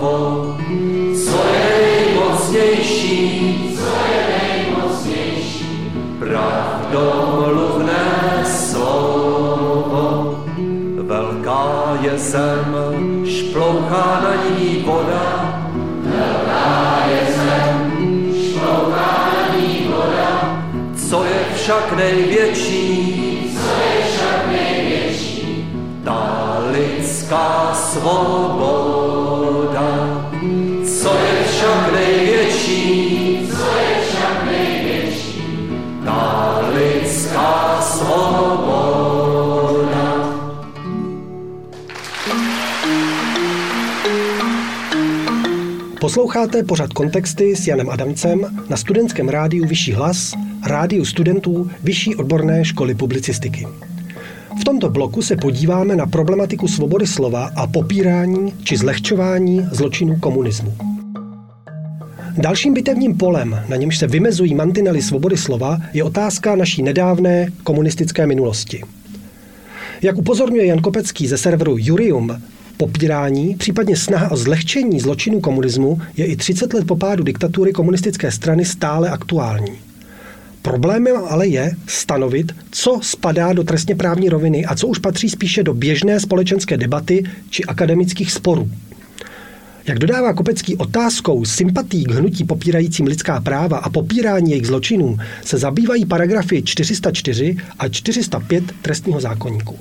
slovo, 0.00 0.56
co 1.24 1.38
je 1.52 1.64
nejmocnější, 1.82 3.18
co 3.76 3.88
je 4.12 4.20
nejmocnější, 4.40 5.92
pravdomluvné 6.18 8.04
slovo. 8.44 10.04
Velká 11.02 11.98
je 12.00 12.18
zem, 12.18 12.76
šplouchá 13.26 14.20
na 14.24 14.34
ní 14.44 14.84
voda, 14.86 15.60
velká 16.04 17.04
je 17.10 17.20
zem, 17.34 17.92
šplouchá 18.44 19.30
co 21.10 21.24
je 21.24 21.44
však 21.54 21.92
největší, 21.96 23.50
co 23.54 23.68
je 23.82 24.04
však 24.04 24.46
největší, 24.52 25.68
ta 26.04 26.58
lidská 26.72 27.74
svoboda. 27.74 29.19
Posloucháte 46.10 46.62
pořad 46.62 46.92
kontexty 46.92 47.56
s 47.56 47.66
Janem 47.66 47.90
Adamcem 47.90 48.64
na 48.68 48.76
studentském 48.76 49.28
rádiu 49.28 49.66
Vyšší 49.66 49.92
hlas, 49.92 50.34
rádiu 50.66 51.04
studentů 51.04 51.70
Vyšší 51.82 52.16
odborné 52.16 52.64
školy 52.64 52.94
publicistiky. 52.94 53.66
V 54.60 54.64
tomto 54.64 54.88
bloku 54.90 55.22
se 55.22 55.36
podíváme 55.36 55.96
na 55.96 56.06
problematiku 56.06 56.68
svobody 56.68 57.06
slova 57.06 57.50
a 57.56 57.66
popírání 57.66 58.54
či 58.64 58.76
zlehčování 58.76 59.66
zločinů 59.72 60.18
komunismu. 60.20 60.74
Dalším 62.36 62.74
bitevním 62.74 63.16
polem, 63.18 63.64
na 63.68 63.76
němž 63.76 63.98
se 63.98 64.06
vymezují 64.06 64.54
mantinely 64.54 65.02
svobody 65.02 65.36
slova, 65.36 65.78
je 65.92 66.04
otázka 66.04 66.56
naší 66.56 66.82
nedávné 66.82 67.48
komunistické 67.62 68.26
minulosti. 68.26 68.82
Jak 70.02 70.18
upozorňuje 70.18 70.66
Jan 70.66 70.80
Kopecký 70.80 71.26
ze 71.26 71.38
serveru 71.38 71.76
Jurium, 71.78 72.42
popírání, 72.80 73.54
případně 73.54 73.96
snaha 73.96 74.30
o 74.30 74.36
zlehčení 74.36 75.00
zločinů 75.00 75.40
komunismu 75.40 76.00
je 76.16 76.26
i 76.26 76.36
30 76.36 76.74
let 76.74 76.86
po 76.86 76.96
pádu 76.96 77.24
diktatury 77.24 77.72
komunistické 77.72 78.30
strany 78.30 78.64
stále 78.64 79.10
aktuální. 79.10 79.72
Problémem 80.62 81.16
ale 81.28 81.46
je 81.46 81.72
stanovit, 81.86 82.52
co 82.70 83.00
spadá 83.02 83.52
do 83.52 83.64
trestně 83.64 83.94
právní 83.94 84.28
roviny 84.28 84.64
a 84.64 84.74
co 84.74 84.86
už 84.86 84.98
patří 84.98 85.28
spíše 85.28 85.62
do 85.62 85.74
běžné 85.74 86.20
společenské 86.20 86.76
debaty 86.76 87.24
či 87.50 87.64
akademických 87.64 88.32
sporů. 88.32 88.70
Jak 89.86 89.98
dodává 89.98 90.32
Kopecký 90.32 90.76
otázkou 90.76 91.44
sympatí 91.44 92.04
k 92.04 92.10
hnutí 92.10 92.44
popírajícím 92.44 93.06
lidská 93.06 93.40
práva 93.40 93.78
a 93.78 93.90
popírání 93.90 94.50
jejich 94.50 94.66
zločinů, 94.66 95.18
se 95.44 95.58
zabývají 95.58 96.06
paragrafy 96.06 96.62
404 96.62 97.56
a 97.78 97.88
405 97.88 98.64
trestního 98.82 99.20
zákonníku. 99.20 99.78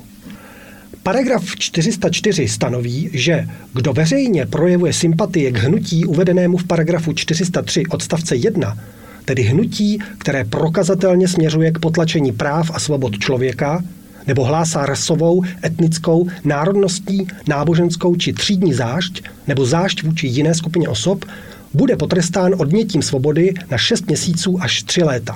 Paragraf 1.03 1.55
404 1.55 2.47
stanoví, 2.47 3.09
že 3.13 3.47
kdo 3.73 3.93
veřejně 3.93 4.45
projevuje 4.45 4.93
sympatie 4.93 5.51
k 5.51 5.57
hnutí 5.57 6.05
uvedenému 6.05 6.57
v 6.57 6.63
paragrafu 6.63 7.13
403 7.13 7.83
odstavce 7.89 8.35
1, 8.35 8.77
tedy 9.25 9.41
hnutí, 9.41 9.99
které 10.17 10.45
prokazatelně 10.45 11.27
směřuje 11.27 11.71
k 11.71 11.79
potlačení 11.79 12.31
práv 12.31 12.71
a 12.73 12.79
svobod 12.79 13.19
člověka, 13.19 13.83
nebo 14.27 14.43
hlásá 14.43 14.85
rasovou, 14.85 15.43
etnickou, 15.63 16.27
národnostní, 16.43 17.27
náboženskou 17.47 18.15
či 18.15 18.33
třídní 18.33 18.73
zášť, 18.73 19.23
nebo 19.47 19.65
zášť 19.65 20.03
vůči 20.03 20.27
jiné 20.27 20.55
skupině 20.55 20.89
osob, 20.89 21.25
bude 21.73 21.95
potrestán 21.95 22.55
odnětím 22.57 23.01
svobody 23.01 23.53
na 23.71 23.77
6 23.77 24.07
měsíců 24.07 24.61
až 24.61 24.83
3 24.83 25.03
léta. 25.03 25.35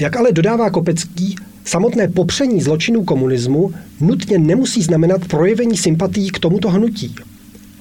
Jak 0.00 0.16
ale 0.16 0.32
dodává 0.32 0.70
Kopecký, 0.70 1.36
samotné 1.64 2.08
popření 2.08 2.60
zločinů 2.60 3.04
komunismu 3.04 3.74
nutně 4.00 4.38
nemusí 4.38 4.82
znamenat 4.82 5.28
projevení 5.28 5.76
sympatií 5.76 6.30
k 6.30 6.38
tomuto 6.38 6.70
hnutí. 6.70 7.14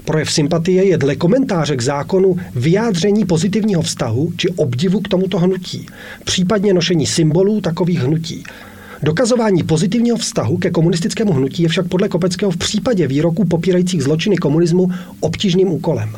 Projev 0.06 0.32
sympatie 0.32 0.84
je 0.84 0.97
dle 0.97 1.15
komentáře 1.15 1.76
k 1.76 1.82
zákonu 1.82 2.38
vyjádření 2.56 3.26
pozitivního 3.26 3.82
vztahu 3.82 4.32
či 4.38 4.50
obdivu 4.50 5.00
k 5.00 5.08
tomuto 5.08 5.39
hnutí, 5.39 5.86
případně 6.24 6.74
nošení 6.74 7.06
symbolů 7.06 7.62
takových 7.62 8.00
hnutí. 8.00 8.43
Dokazování 9.04 9.63
pozitivního 9.63 10.17
vztahu 10.17 10.58
ke 10.58 10.71
komunistickému 10.71 11.34
hnutí 11.34 11.63
je 11.63 11.69
však 11.69 11.88
podle 11.88 12.10
Kopeckého 12.10 12.52
v 12.52 12.58
případě 12.58 13.08
výroků 13.08 13.45
popírajících 13.45 14.04
zločiny 14.04 14.38
komunismu 14.38 14.91
obtížným 15.19 15.71
úkolem. 15.71 16.17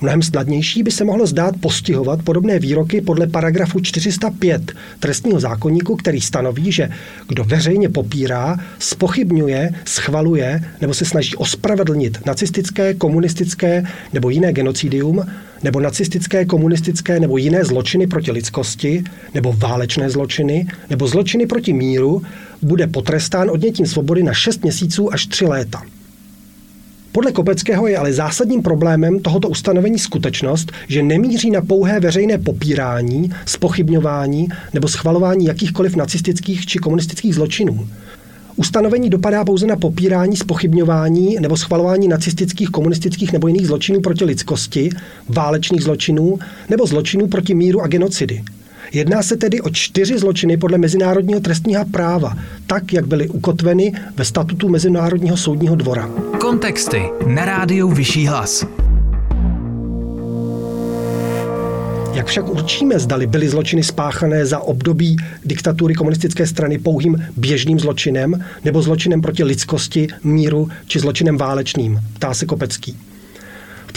Mnohem 0.00 0.22
snadnější 0.22 0.82
by 0.82 0.90
se 0.90 1.04
mohlo 1.04 1.26
zdát 1.26 1.54
postihovat 1.60 2.22
podobné 2.22 2.58
výroky 2.58 3.00
podle 3.00 3.26
paragrafu 3.26 3.80
405 3.80 4.72
trestního 5.00 5.40
zákonníku, 5.40 5.96
který 5.96 6.20
stanoví, 6.20 6.72
že 6.72 6.88
kdo 7.28 7.44
veřejně 7.44 7.88
popírá, 7.88 8.56
spochybňuje, 8.78 9.70
schvaluje 9.84 10.64
nebo 10.80 10.94
se 10.94 11.04
snaží 11.04 11.36
ospravedlnit 11.36 12.26
nacistické, 12.26 12.94
komunistické 12.94 13.84
nebo 14.12 14.30
jiné 14.30 14.52
genocidium, 14.52 15.24
nebo 15.62 15.80
nacistické, 15.80 16.44
komunistické 16.44 17.20
nebo 17.20 17.38
jiné 17.38 17.64
zločiny 17.64 18.06
proti 18.06 18.32
lidskosti, 18.32 19.04
nebo 19.34 19.52
válečné 19.52 20.10
zločiny, 20.10 20.66
nebo 20.90 21.06
zločiny 21.06 21.46
proti 21.46 21.72
míru, 21.72 22.22
bude 22.62 22.86
potrestán 22.86 23.50
odnětím 23.50 23.86
svobody 23.86 24.22
na 24.22 24.34
6 24.34 24.62
měsíců 24.62 25.12
až 25.12 25.26
3 25.26 25.44
léta. 25.44 25.82
Podle 27.12 27.32
Kopeckého 27.32 27.86
je 27.86 27.98
ale 27.98 28.12
zásadním 28.12 28.62
problémem 28.62 29.20
tohoto 29.20 29.48
ustanovení 29.48 29.98
skutečnost, 29.98 30.72
že 30.88 31.02
nemíří 31.02 31.50
na 31.50 31.60
pouhé 31.60 32.00
veřejné 32.00 32.38
popírání, 32.38 33.30
spochybňování 33.46 34.48
nebo 34.74 34.88
schvalování 34.88 35.46
jakýchkoliv 35.46 35.96
nacistických 35.96 36.66
či 36.66 36.78
komunistických 36.78 37.34
zločinů. 37.34 37.88
Ustanovení 38.56 39.10
dopadá 39.10 39.44
pouze 39.44 39.66
na 39.66 39.76
popírání, 39.76 40.36
spochybňování 40.36 41.36
nebo 41.40 41.56
schvalování 41.56 42.08
nacistických, 42.08 42.68
komunistických 42.68 43.32
nebo 43.32 43.48
jiných 43.48 43.66
zločinů 43.66 44.00
proti 44.00 44.24
lidskosti, 44.24 44.90
válečných 45.28 45.82
zločinů 45.82 46.38
nebo 46.68 46.86
zločinů 46.86 47.26
proti 47.26 47.54
míru 47.54 47.80
a 47.82 47.86
genocidy. 47.86 48.42
Jedná 48.92 49.22
se 49.22 49.36
tedy 49.36 49.60
o 49.60 49.70
čtyři 49.70 50.18
zločiny 50.18 50.56
podle 50.56 50.78
mezinárodního 50.78 51.40
trestního 51.40 51.84
práva, 51.84 52.36
tak, 52.66 52.92
jak 52.92 53.06
byly 53.06 53.28
ukotveny 53.28 53.92
ve 54.16 54.24
statutu 54.24 54.68
Mezinárodního 54.68 55.36
soudního 55.36 55.76
dvora. 55.76 56.10
Kontexty 56.40 57.02
na 57.26 57.44
rádiu 57.44 57.88
Vyšší 57.88 58.26
hlas. 58.26 58.66
Jak 62.14 62.26
však 62.26 62.48
určíme, 62.48 62.98
zdali 62.98 63.26
byly 63.26 63.48
zločiny 63.48 63.84
spáchané 63.84 64.46
za 64.46 64.58
období 64.58 65.16
diktatury 65.44 65.94
komunistické 65.94 66.46
strany 66.46 66.78
pouhým 66.78 67.26
běžným 67.36 67.80
zločinem 67.80 68.44
nebo 68.64 68.82
zločinem 68.82 69.20
proti 69.20 69.44
lidskosti, 69.44 70.08
míru 70.24 70.68
či 70.86 71.00
zločinem 71.00 71.36
válečným, 71.36 72.00
ptá 72.14 72.34
se 72.34 72.46
Kopecký. 72.46 72.96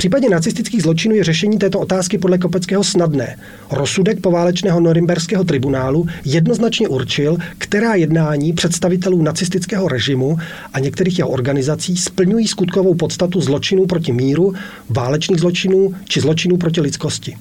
Případě 0.02 0.30
nacistických 0.30 0.82
zločinů 0.82 1.16
je 1.16 1.24
řešení 1.24 1.58
této 1.58 1.80
otázky 1.80 2.18
podle 2.18 2.38
Kopeckého 2.38 2.84
snadné. 2.84 3.38
Rozsudek 3.72 4.22
poválečného 4.22 4.80
norimberského 4.80 5.44
tribunálu 5.44 6.08
jednoznačně 6.26 6.88
určil, 6.88 7.38
která 7.58 7.96
jednání 7.96 8.54
představitelů 8.54 9.22
nacistického 9.22 9.88
režimu 9.88 10.38
a 10.74 10.80
některých 10.80 11.20
jeho 11.20 11.30
organizací 11.30 11.98
splňují 11.98 12.48
skutkovou 12.48 12.96
podstatu 12.96 13.42
zločinů 13.42 13.86
proti 13.86 14.12
míru, 14.12 14.54
válečných 14.90 15.40
zločinů 15.40 15.94
či 16.06 16.22
zločinů 16.22 16.58
proti 16.58 16.82
lidskosti 16.82 17.36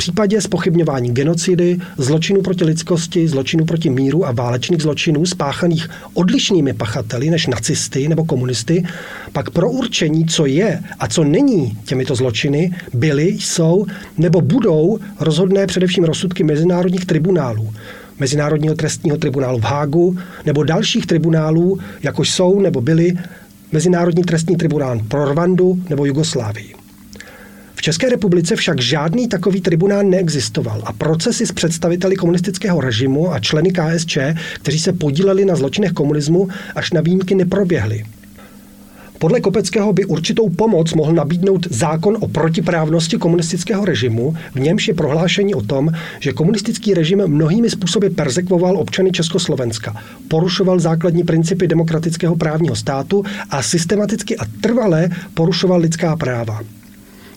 případě 0.00 0.40
spochybňování 0.40 1.10
genocidy, 1.10 1.78
zločinů 1.98 2.42
proti 2.42 2.64
lidskosti, 2.64 3.28
zločinů 3.28 3.64
proti 3.64 3.90
míru 3.90 4.26
a 4.26 4.32
válečných 4.32 4.82
zločinů 4.82 5.26
spáchaných 5.26 5.90
odlišnými 6.14 6.72
pachateli 6.72 7.30
než 7.30 7.46
nacisty 7.46 8.08
nebo 8.08 8.24
komunisty, 8.24 8.84
pak 9.32 9.50
pro 9.50 9.70
určení, 9.70 10.26
co 10.26 10.46
je 10.46 10.80
a 10.98 11.08
co 11.08 11.24
není 11.24 11.78
těmito 11.84 12.14
zločiny, 12.14 12.72
byly, 12.94 13.26
jsou 13.28 13.86
nebo 14.18 14.40
budou 14.40 14.98
rozhodné 15.20 15.66
především 15.66 16.04
rozsudky 16.04 16.44
mezinárodních 16.44 17.04
tribunálů. 17.04 17.72
Mezinárodního 18.18 18.74
trestního 18.74 19.16
tribunálu 19.16 19.58
v 19.58 19.64
Hágu 19.64 20.18
nebo 20.46 20.64
dalších 20.64 21.06
tribunálů, 21.06 21.78
jakož 22.02 22.30
jsou 22.30 22.60
nebo 22.60 22.80
byly 22.80 23.18
Mezinárodní 23.72 24.22
trestní 24.22 24.56
tribunál 24.56 25.00
pro 25.08 25.24
Rwandu 25.24 25.82
nebo 25.90 26.04
Jugoslávii. 26.04 26.79
V 27.80 27.82
České 27.82 28.08
republice 28.08 28.56
však 28.56 28.80
žádný 28.80 29.28
takový 29.28 29.60
tribunál 29.60 30.02
neexistoval 30.02 30.82
a 30.84 30.92
procesy 30.92 31.46
s 31.46 31.52
představiteli 31.52 32.16
komunistického 32.16 32.80
režimu 32.80 33.32
a 33.32 33.40
členy 33.40 33.70
KSČ, 33.72 34.18
kteří 34.54 34.78
se 34.78 34.92
podíleli 34.92 35.44
na 35.44 35.56
zločinech 35.56 35.92
komunismu, 35.92 36.48
až 36.74 36.92
na 36.92 37.00
výjimky 37.00 37.34
neproběhly. 37.34 38.04
Podle 39.18 39.40
Kopeckého 39.40 39.92
by 39.92 40.04
určitou 40.04 40.48
pomoc 40.48 40.94
mohl 40.94 41.12
nabídnout 41.12 41.66
zákon 41.70 42.16
o 42.20 42.28
protiprávnosti 42.28 43.16
komunistického 43.16 43.84
režimu, 43.84 44.36
v 44.54 44.60
němž 44.60 44.88
je 44.88 44.94
prohlášení 44.94 45.54
o 45.54 45.62
tom, 45.62 45.88
že 46.18 46.32
komunistický 46.32 46.94
režim 46.94 47.22
mnohými 47.26 47.70
způsoby 47.70 48.06
persekvoval 48.06 48.76
občany 48.76 49.12
Československa, 49.12 49.96
porušoval 50.28 50.80
základní 50.80 51.24
principy 51.24 51.68
demokratického 51.68 52.36
právního 52.36 52.76
státu 52.76 53.24
a 53.50 53.62
systematicky 53.62 54.36
a 54.36 54.42
trvale 54.60 55.08
porušoval 55.34 55.80
lidská 55.80 56.16
práva. 56.16 56.60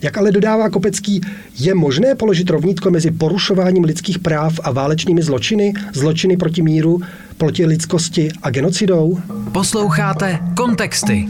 Jak 0.03 0.17
ale 0.17 0.31
dodává 0.31 0.69
Kopecký, 0.69 1.21
je 1.59 1.75
možné 1.75 2.15
položit 2.15 2.49
rovnítko 2.49 2.91
mezi 2.91 3.11
porušováním 3.11 3.83
lidských 3.83 4.19
práv 4.19 4.59
a 4.63 4.71
válečnými 4.71 5.21
zločiny, 5.23 5.73
zločiny 5.93 6.37
proti 6.37 6.61
míru, 6.61 7.01
proti 7.37 7.65
lidskosti 7.65 8.29
a 8.43 8.49
genocidou? 8.49 9.19
Posloucháte 9.51 10.39
kontexty. 10.57 11.27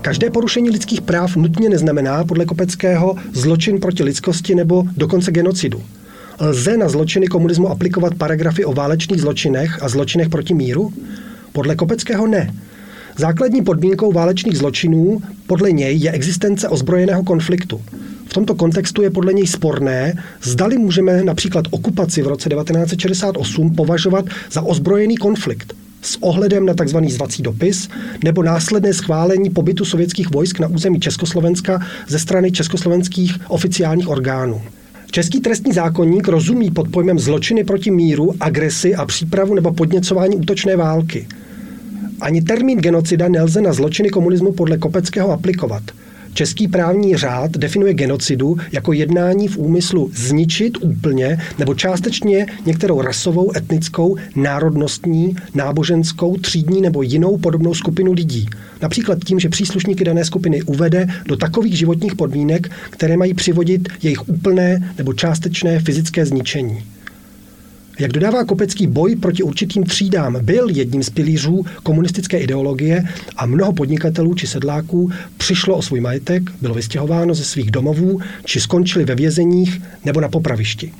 Každé 0.00 0.30
porušení 0.30 0.70
lidských 0.70 1.00
práv 1.00 1.36
nutně 1.36 1.68
neznamená, 1.68 2.24
podle 2.24 2.44
Kopeckého, 2.44 3.16
zločin 3.32 3.80
proti 3.80 4.02
lidskosti 4.02 4.54
nebo 4.54 4.84
dokonce 4.96 5.30
genocidu. 5.30 5.82
Lze 6.40 6.76
na 6.76 6.88
zločiny 6.88 7.26
komunismu 7.26 7.68
aplikovat 7.68 8.14
paragrafy 8.14 8.64
o 8.64 8.72
válečných 8.72 9.20
zločinech 9.20 9.82
a 9.82 9.88
zločinech 9.88 10.28
proti 10.28 10.54
míru? 10.54 10.92
Podle 11.52 11.76
Kopeckého 11.76 12.26
ne. 12.26 12.54
Základní 13.18 13.62
podmínkou 13.62 14.12
válečných 14.12 14.58
zločinů 14.58 15.22
podle 15.46 15.72
něj 15.72 15.98
je 15.98 16.10
existence 16.10 16.68
ozbrojeného 16.68 17.24
konfliktu. 17.24 17.80
V 18.26 18.34
tomto 18.34 18.54
kontextu 18.54 19.02
je 19.02 19.10
podle 19.10 19.32
něj 19.32 19.46
sporné, 19.46 20.22
zdali 20.42 20.78
můžeme 20.78 21.24
například 21.24 21.64
okupaci 21.70 22.22
v 22.22 22.26
roce 22.26 22.48
1968 22.48 23.74
považovat 23.74 24.24
za 24.50 24.62
ozbrojený 24.62 25.16
konflikt 25.16 25.74
s 26.02 26.22
ohledem 26.22 26.66
na 26.66 26.74
tzv. 26.74 26.96
zvací 27.08 27.42
dopis 27.42 27.88
nebo 28.24 28.42
následné 28.42 28.94
schválení 28.94 29.50
pobytu 29.50 29.84
sovětských 29.84 30.30
vojsk 30.30 30.58
na 30.58 30.68
území 30.68 31.00
Československa 31.00 31.86
ze 32.08 32.18
strany 32.18 32.52
československých 32.52 33.34
oficiálních 33.48 34.08
orgánů. 34.08 34.62
Český 35.10 35.40
trestní 35.40 35.72
zákonník 35.72 36.28
rozumí 36.28 36.70
pod 36.70 36.88
pojmem 36.88 37.18
zločiny 37.18 37.64
proti 37.64 37.90
míru, 37.90 38.34
agresi 38.40 38.94
a 38.94 39.06
přípravu 39.06 39.54
nebo 39.54 39.72
podněcování 39.72 40.36
útočné 40.36 40.76
války. 40.76 41.26
Ani 42.20 42.42
termín 42.42 42.78
genocida 42.78 43.28
nelze 43.28 43.60
na 43.60 43.72
zločiny 43.72 44.10
komunismu 44.10 44.52
podle 44.52 44.78
Kopeckého 44.78 45.30
aplikovat. 45.30 45.82
Český 46.34 46.68
právní 46.68 47.16
řád 47.16 47.50
definuje 47.50 47.94
genocidu 47.94 48.56
jako 48.72 48.92
jednání 48.92 49.48
v 49.48 49.58
úmyslu 49.58 50.10
zničit 50.14 50.78
úplně 50.80 51.38
nebo 51.58 51.74
částečně 51.74 52.46
některou 52.66 53.00
rasovou, 53.00 53.56
etnickou, 53.56 54.16
národnostní, 54.36 55.36
náboženskou, 55.54 56.36
třídní 56.36 56.80
nebo 56.80 57.02
jinou 57.02 57.36
podobnou 57.36 57.74
skupinu 57.74 58.12
lidí. 58.12 58.48
Například 58.82 59.18
tím, 59.24 59.40
že 59.40 59.48
příslušníky 59.48 60.04
dané 60.04 60.24
skupiny 60.24 60.62
uvede 60.62 61.06
do 61.26 61.36
takových 61.36 61.78
životních 61.78 62.14
podmínek, 62.14 62.70
které 62.90 63.16
mají 63.16 63.34
přivodit 63.34 63.88
jejich 64.02 64.28
úplné 64.28 64.92
nebo 64.98 65.12
částečné 65.12 65.80
fyzické 65.80 66.26
zničení. 66.26 66.82
Jak 67.98 68.12
dodává 68.12 68.44
Kopecký, 68.44 68.86
boj 68.86 69.16
proti 69.16 69.42
určitým 69.42 69.84
třídám 69.84 70.38
byl 70.42 70.68
jedním 70.70 71.02
z 71.02 71.10
pilířů 71.10 71.64
komunistické 71.82 72.38
ideologie 72.38 73.04
a 73.36 73.46
mnoho 73.46 73.72
podnikatelů 73.72 74.34
či 74.34 74.46
sedláků 74.46 75.10
přišlo 75.36 75.76
o 75.76 75.82
svůj 75.82 76.00
majetek, 76.00 76.42
bylo 76.60 76.74
vystěhováno 76.74 77.34
ze 77.34 77.44
svých 77.44 77.70
domovů 77.70 78.20
či 78.44 78.60
skončili 78.60 79.04
ve 79.04 79.14
vězeních 79.14 79.82
nebo 80.04 80.20
na 80.20 80.28
popravišti. 80.28 80.92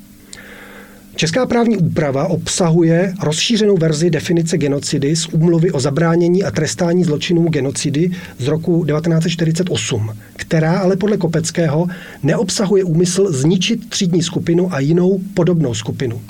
Česká 1.17 1.47
právní 1.47 1.77
úprava 1.77 2.27
obsahuje 2.27 3.15
rozšířenou 3.23 3.77
verzi 3.77 4.11
definice 4.11 4.59
genocidy 4.59 5.17
z 5.17 5.27
úmluvy 5.27 5.73
o 5.73 5.81
zabránění 5.81 6.45
a 6.45 6.51
trestání 6.51 7.05
zločinů 7.05 7.49
genocidy 7.49 8.11
z 8.39 8.47
roku 8.47 8.85
1948, 8.85 10.11
která 10.37 10.79
ale 10.79 10.97
podle 10.97 11.17
Kopeckého 11.17 11.87
neobsahuje 12.23 12.85
úmysl 12.85 13.33
zničit 13.33 13.91
třídní 13.91 14.23
skupinu 14.23 14.75
a 14.75 14.81
jinou 14.81 15.21
podobnou 15.35 15.75
skupinu. 15.75 16.21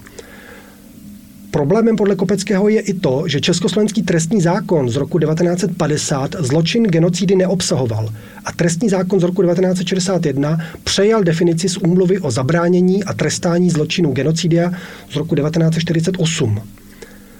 Problémem 1.50 1.96
podle 1.96 2.16
Kopeckého 2.16 2.68
je 2.68 2.80
i 2.80 2.94
to, 2.94 3.24
že 3.26 3.40
československý 3.40 4.02
trestní 4.02 4.40
zákon 4.40 4.90
z 4.90 4.96
roku 4.96 5.18
1950 5.18 6.36
zločin 6.38 6.84
genocidy 6.84 7.36
neobsahoval 7.36 8.08
a 8.44 8.52
trestní 8.52 8.88
zákon 8.88 9.20
z 9.20 9.22
roku 9.22 9.42
1961 9.42 10.58
přejal 10.84 11.22
definici 11.22 11.68
z 11.68 11.76
úmluvy 11.76 12.18
o 12.18 12.30
zabránění 12.30 13.04
a 13.04 13.14
trestání 13.14 13.70
zločinů 13.70 14.12
genocidia 14.12 14.72
z 15.10 15.16
roku 15.16 15.34
1948. 15.34 16.62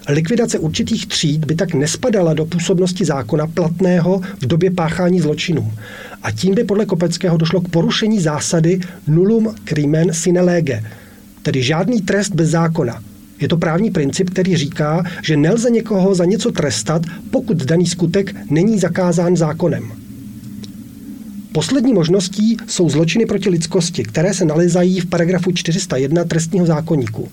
Likvidace 0.09 0.59
určitých 0.59 1.07
tříd 1.07 1.45
by 1.45 1.55
tak 1.55 1.75
nespadala 1.75 2.35
do 2.35 2.45
působnosti 2.45 3.05
zákona 3.05 3.47
platného 3.47 4.21
v 4.43 4.47
době 4.47 4.71
páchání 4.71 5.21
zločinů. 5.21 5.73
A 6.23 6.31
tím 6.31 6.55
by 6.55 6.65
podle 6.65 6.87
Kopeckého 6.87 7.37
došlo 7.37 7.61
k 7.61 7.69
porušení 7.69 8.21
zásady 8.21 8.81
nullum 9.07 9.55
crimen 9.65 10.13
sine 10.13 10.41
lege, 10.41 10.85
tedy 11.43 11.63
žádný 11.63 12.01
trest 12.01 12.35
bez 12.35 12.49
zákona– 12.49 13.03
je 13.41 13.49
to 13.49 13.57
právní 13.57 13.91
princip, 13.91 14.31
který 14.31 14.57
říká, 14.57 15.05
že 15.23 15.37
nelze 15.37 15.71
někoho 15.71 16.15
za 16.15 16.25
něco 16.25 16.53
trestat, 16.53 17.03
pokud 17.31 17.57
daný 17.57 17.87
skutek 17.87 18.35
není 18.51 18.79
zakázán 18.79 19.37
zákonem. 19.37 19.93
Poslední 21.53 21.95
možností 21.95 22.57
jsou 22.67 22.91
zločiny 22.91 23.27
proti 23.27 23.49
lidskosti, 23.49 24.03
které 24.03 24.35
se 24.35 24.45
nalezají 24.45 25.01
v 25.01 25.07
paragrafu 25.07 25.53
401 25.53 26.25
trestního 26.25 26.67
zákonníku. 26.67 27.29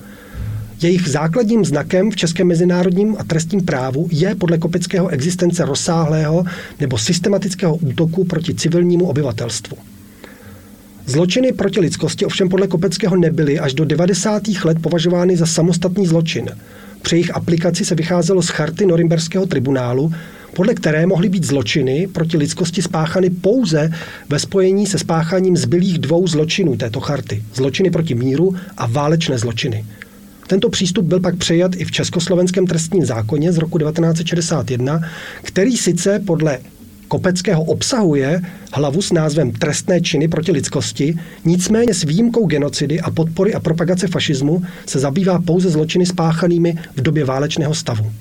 Jejich 0.81 1.07
základním 1.07 1.65
znakem 1.65 2.11
v 2.11 2.15
českém 2.15 2.47
mezinárodním 2.47 3.15
a 3.19 3.23
trestním 3.23 3.65
právu 3.65 4.07
je 4.11 4.35
podle 4.35 4.57
Kopeckého 4.57 5.07
existence 5.07 5.65
rozsáhlého 5.65 6.45
nebo 6.79 6.97
systematického 6.97 7.75
útoku 7.75 8.23
proti 8.23 8.55
civilnímu 8.55 9.05
obyvatelstvu. 9.05 9.77
Zločiny 11.07 11.51
proti 11.51 11.79
lidskosti 11.79 12.25
ovšem 12.25 12.49
podle 12.49 12.67
Kopeckého 12.67 13.15
nebyly 13.15 13.59
až 13.59 13.73
do 13.73 13.85
90. 13.85 14.43
let 14.63 14.77
považovány 14.81 15.37
za 15.37 15.45
samostatný 15.45 16.07
zločin. 16.07 16.49
Při 17.01 17.15
jejich 17.15 17.35
aplikaci 17.35 17.85
se 17.85 17.95
vycházelo 17.95 18.41
z 18.41 18.49
charty 18.49 18.85
Norimberského 18.85 19.45
tribunálu, 19.45 20.13
podle 20.53 20.73
které 20.73 21.05
mohly 21.05 21.29
být 21.29 21.43
zločiny 21.43 22.07
proti 22.07 22.37
lidskosti 22.37 22.81
spáchany 22.81 23.29
pouze 23.29 23.91
ve 24.29 24.39
spojení 24.39 24.87
se 24.87 24.99
spácháním 24.99 25.57
zbylých 25.57 25.99
dvou 25.99 26.27
zločinů 26.27 26.77
této 26.77 26.99
charty. 26.99 27.43
Zločiny 27.53 27.91
proti 27.91 28.15
míru 28.15 28.55
a 28.77 28.85
válečné 28.85 29.37
zločiny. 29.37 29.85
Tento 30.47 30.69
přístup 30.69 31.05
byl 31.05 31.19
pak 31.19 31.35
přejat 31.35 31.75
i 31.75 31.85
v 31.85 31.91
československém 31.91 32.67
trestním 32.67 33.05
zákoně 33.05 33.53
z 33.53 33.57
roku 33.57 33.77
1961, 33.77 35.01
který 35.43 35.77
sice 35.77 36.19
podle 36.19 36.59
Kopeckého 37.07 37.63
obsahuje 37.63 38.41
hlavu 38.73 39.01
s 39.01 39.11
názvem 39.11 39.51
Trestné 39.51 40.01
činy 40.01 40.27
proti 40.27 40.51
lidskosti, 40.51 41.15
nicméně 41.45 41.93
s 41.93 42.03
výjimkou 42.03 42.45
genocidy 42.45 43.01
a 43.01 43.11
podpory 43.11 43.53
a 43.53 43.59
propagace 43.59 44.07
fašismu 44.07 44.61
se 44.85 44.99
zabývá 44.99 45.39
pouze 45.39 45.69
zločiny 45.69 46.05
spáchanými 46.05 46.75
v 46.95 47.01
době 47.01 47.25
válečného 47.25 47.75
stavu. 47.75 48.11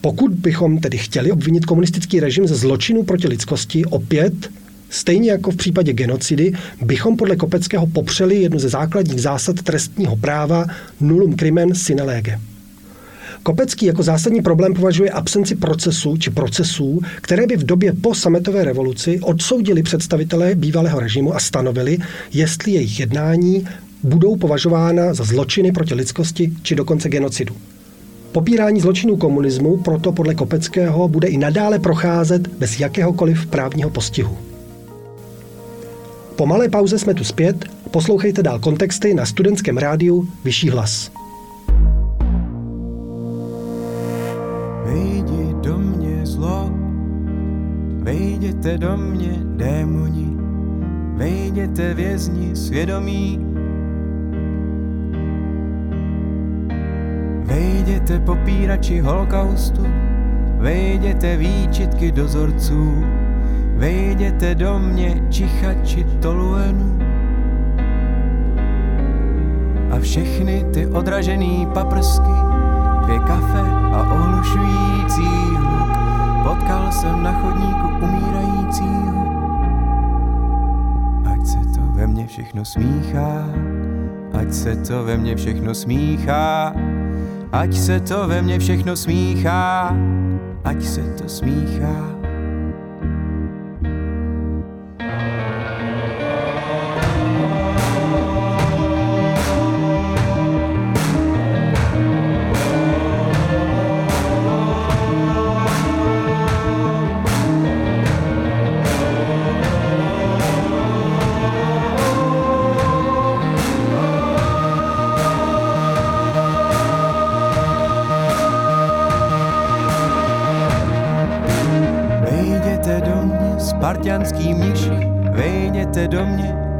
Pokud 0.00 0.32
bychom 0.32 0.78
tedy 0.78 0.98
chtěli 0.98 1.32
obvinit 1.32 1.66
komunistický 1.66 2.20
režim 2.20 2.46
ze 2.46 2.54
zločinů 2.54 3.02
proti 3.02 3.28
lidskosti, 3.28 3.84
opět 3.84 4.50
Stejně 4.90 5.30
jako 5.30 5.50
v 5.50 5.56
případě 5.56 5.92
genocidy, 5.92 6.52
bychom 6.82 7.16
podle 7.16 7.36
Kopeckého 7.36 7.86
popřeli 7.86 8.42
jednu 8.42 8.58
ze 8.58 8.68
základních 8.68 9.20
zásad 9.20 9.62
trestního 9.62 10.16
práva 10.16 10.66
nullum 11.00 11.36
crimen 11.36 11.74
sine 11.74 12.02
lege. 12.02 12.40
Kopecký 13.46 13.86
jako 13.86 14.02
zásadní 14.02 14.42
problém 14.42 14.74
považuje 14.74 15.10
absenci 15.10 15.56
procesu 15.56 16.16
či 16.16 16.30
procesů, 16.30 17.00
které 17.20 17.46
by 17.46 17.56
v 17.56 17.64
době 17.64 17.92
po 17.92 18.14
sametové 18.14 18.64
revoluci 18.64 19.20
odsoudili 19.20 19.82
představitelé 19.82 20.54
bývalého 20.54 21.00
režimu 21.00 21.34
a 21.34 21.38
stanovili, 21.38 21.98
jestli 22.32 22.72
jejich 22.72 23.00
jednání 23.00 23.66
budou 24.02 24.36
považována 24.36 25.14
za 25.14 25.24
zločiny 25.24 25.72
proti 25.72 25.94
lidskosti 25.94 26.52
či 26.62 26.74
dokonce 26.74 27.08
genocidu. 27.08 27.54
Popírání 28.32 28.80
zločinů 28.80 29.16
komunismu 29.16 29.76
proto 29.76 30.12
podle 30.12 30.34
Kopeckého 30.34 31.08
bude 31.08 31.28
i 31.28 31.36
nadále 31.36 31.78
procházet 31.78 32.48
bez 32.48 32.80
jakéhokoliv 32.80 33.46
právního 33.46 33.90
postihu. 33.90 34.38
Po 36.36 36.46
malé 36.46 36.68
pauze 36.68 36.98
jsme 36.98 37.14
tu 37.14 37.24
zpět, 37.24 37.64
poslouchejte 37.90 38.42
dál 38.42 38.58
kontexty 38.58 39.14
na 39.14 39.26
studentském 39.26 39.78
rádiu 39.78 40.28
Vyšší 40.44 40.70
hlas. 40.70 41.10
Vejděte 48.06 48.78
do 48.78 48.96
mě 48.96 49.32
démoni, 49.56 50.36
vejděte 51.16 51.94
vězni 51.94 52.56
svědomí. 52.56 53.46
Vejděte 57.44 58.20
popírači 58.20 59.00
holokaustu, 59.00 59.86
vejděte 60.58 61.36
výčitky 61.36 62.12
dozorců, 62.12 63.04
vejděte 63.76 64.54
do 64.54 64.78
mě 64.78 65.22
čichači 65.30 66.06
toluenu. 66.20 66.98
A 69.90 69.98
všechny 70.00 70.64
ty 70.74 70.86
odražený 70.86 71.68
paprsky, 71.74 72.36
dvě 73.04 73.18
kafe 73.18 73.64
a 73.92 74.02
ohlušující 74.12 75.56
hluk. 75.56 75.75
Potkal 76.46 76.92
jsem 76.92 77.22
na 77.22 77.32
chodníku 77.32 77.88
umírajícího. 78.04 79.26
Ať 81.32 81.46
se 81.46 81.58
to 81.58 81.80
ve 81.92 82.06
mně 82.06 82.26
všechno 82.26 82.64
smíchá, 82.64 83.44
ať 84.32 84.52
se 84.52 84.76
to 84.76 85.04
ve 85.04 85.16
mně 85.16 85.36
všechno 85.36 85.74
smíchá, 85.74 86.74
ať 87.52 87.74
se 87.74 88.00
to 88.00 88.28
ve 88.28 88.42
mně 88.42 88.58
všechno 88.58 88.96
smíchá, 88.96 89.96
ať 90.64 90.84
se 90.84 91.02
to 91.02 91.28
smíchá. 91.28 92.15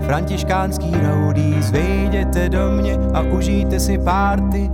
Františkánský 0.06 0.92
roudí, 1.02 1.56
zvejděte 1.60 2.48
do 2.48 2.70
mě 2.70 2.98
a 3.14 3.20
užijte 3.20 3.80
si 3.80 3.98
párty. 3.98 4.70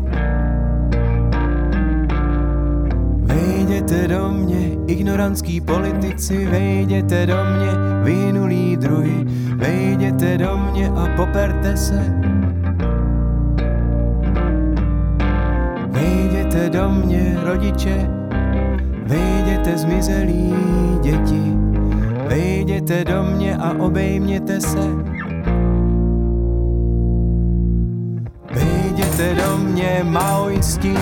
Vejděte 3.23 4.09
do 4.09 4.29
mě, 4.29 4.77
ignorantský 4.87 5.61
politici, 5.61 6.47
vejděte 6.47 7.27
do 7.27 7.37
mě, 7.37 7.71
vynulí 8.03 8.77
druhy, 8.77 9.25
vejděte 9.57 10.39
do 10.39 10.59
mě 10.73 10.89
a 10.89 11.09
poperte 11.17 11.77
se. 11.77 12.15
Vejděte 15.87 16.71
do 16.71 16.89
mě, 16.89 17.37
rodiče, 17.45 18.09
vejděte 19.07 19.79
zmizelí 19.79 20.55
děti. 21.03 21.53
Vejděte 22.29 23.05
do 23.05 23.23
mě 23.23 23.57
a 23.57 23.75
obejměte 23.79 24.61
se. 24.61 25.12
Vejděte 29.23 29.43
do 29.43 29.59
mě 29.59 30.01
maoisti, 30.05 30.95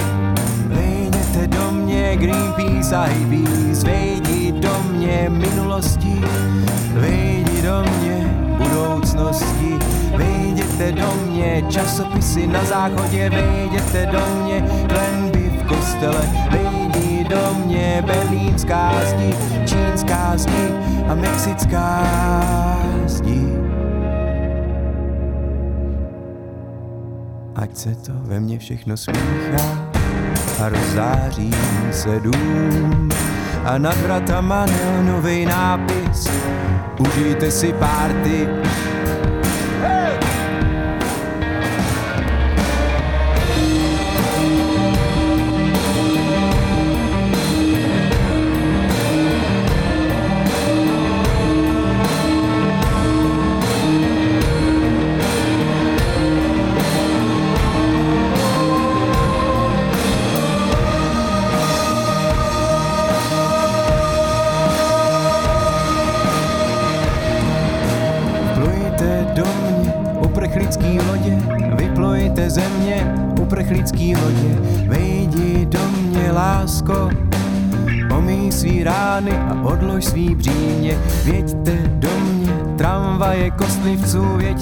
vejděte 0.66 1.46
do 1.46 1.70
mě 1.70 2.16
Greenpeace 2.16 2.96
a 2.96 3.02
hippies, 3.02 3.82
vejdi 3.84 4.52
do 4.52 4.82
mě 4.92 5.26
minulosti, 5.28 6.20
vejdi 6.94 7.62
do 7.62 7.84
mě 7.98 8.34
budoucnosti, 8.58 9.78
vejděte 10.16 10.92
do 10.92 11.14
mě 11.26 11.64
časopisy 11.68 12.46
na 12.46 12.64
záchodě, 12.64 13.30
vejděte 13.30 14.06
do 14.06 14.20
mě 14.42 14.64
klenby 14.88 15.52
v 15.60 15.66
kostele, 15.66 16.28
vejdi 16.50 17.24
do 17.24 17.54
mě 17.64 18.04
berlínská 18.06 18.92
zdi, 19.06 19.34
čínská 19.66 20.32
zdi, 20.36 20.68
a 21.08 21.14
mexická 21.14 22.06
zdi. 23.06 23.59
Ať 27.60 27.76
se 27.76 27.94
to 27.94 28.12
ve 28.14 28.40
mně 28.40 28.58
všechno 28.58 28.96
smíchá 28.96 29.90
a 30.64 30.68
rozzáří 30.68 31.50
se 31.92 32.20
dům. 32.20 33.08
A 33.64 33.78
nad 33.78 33.96
vratama 33.96 34.66
neonovej 34.66 35.46
nápis 35.46 36.28
Užijte 37.00 37.50
si 37.50 37.72
párty 37.72 38.48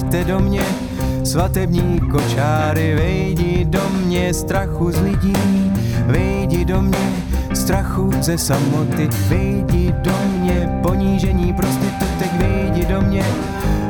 věďte 0.09 0.31
do 0.31 0.39
mě, 0.39 0.63
svatební 1.23 1.99
kočáry, 1.99 2.95
vejdi 2.95 3.65
do 3.65 3.89
mě, 3.89 4.33
strachu 4.33 4.91
z 4.91 5.01
lidí, 5.01 5.33
vejdi 6.05 6.65
do 6.65 6.81
mě, 6.81 7.11
strachu 7.53 8.11
ze 8.21 8.37
samoty, 8.37 9.09
vejdi 9.27 9.93
do 10.03 10.13
mě, 10.37 10.79
ponížení 10.83 11.53
prostitutek, 11.53 12.31
vejdi 12.39 12.85
do 12.85 13.01
mě, 13.01 13.23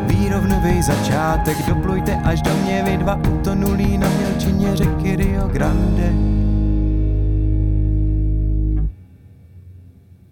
výrovnový 0.08 0.82
začátek, 0.82 1.58
doplujte 1.68 2.16
až 2.16 2.42
do 2.42 2.52
mě, 2.64 2.84
vy 2.86 2.98
dva 2.98 3.16
utonulí 3.16 3.98
na 3.98 4.08
mělčině 4.10 4.76
řeky 4.76 5.16
Rio 5.16 5.48
Grande. 5.48 6.30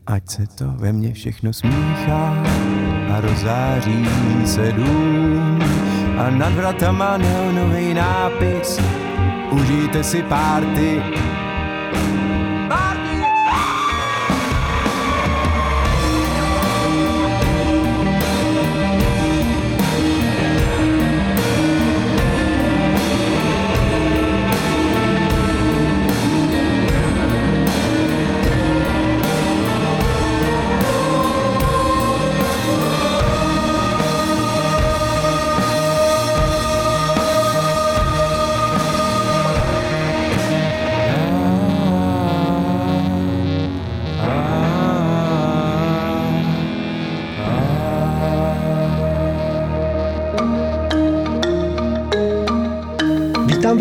ať 0.07 0.29
se 0.29 0.47
to 0.47 0.65
ve 0.77 0.93
mně 0.93 1.13
všechno 1.13 1.53
smíchá 1.53 2.43
a 3.09 3.21
rozáří 3.21 4.05
se 4.45 4.71
dům 4.71 5.66
a 6.17 6.29
nad 6.29 6.53
vratama 6.53 7.17
neonový 7.17 7.93
nápis 7.93 8.81
Užijte 9.51 10.03
si 10.03 10.23
párty 10.23 11.01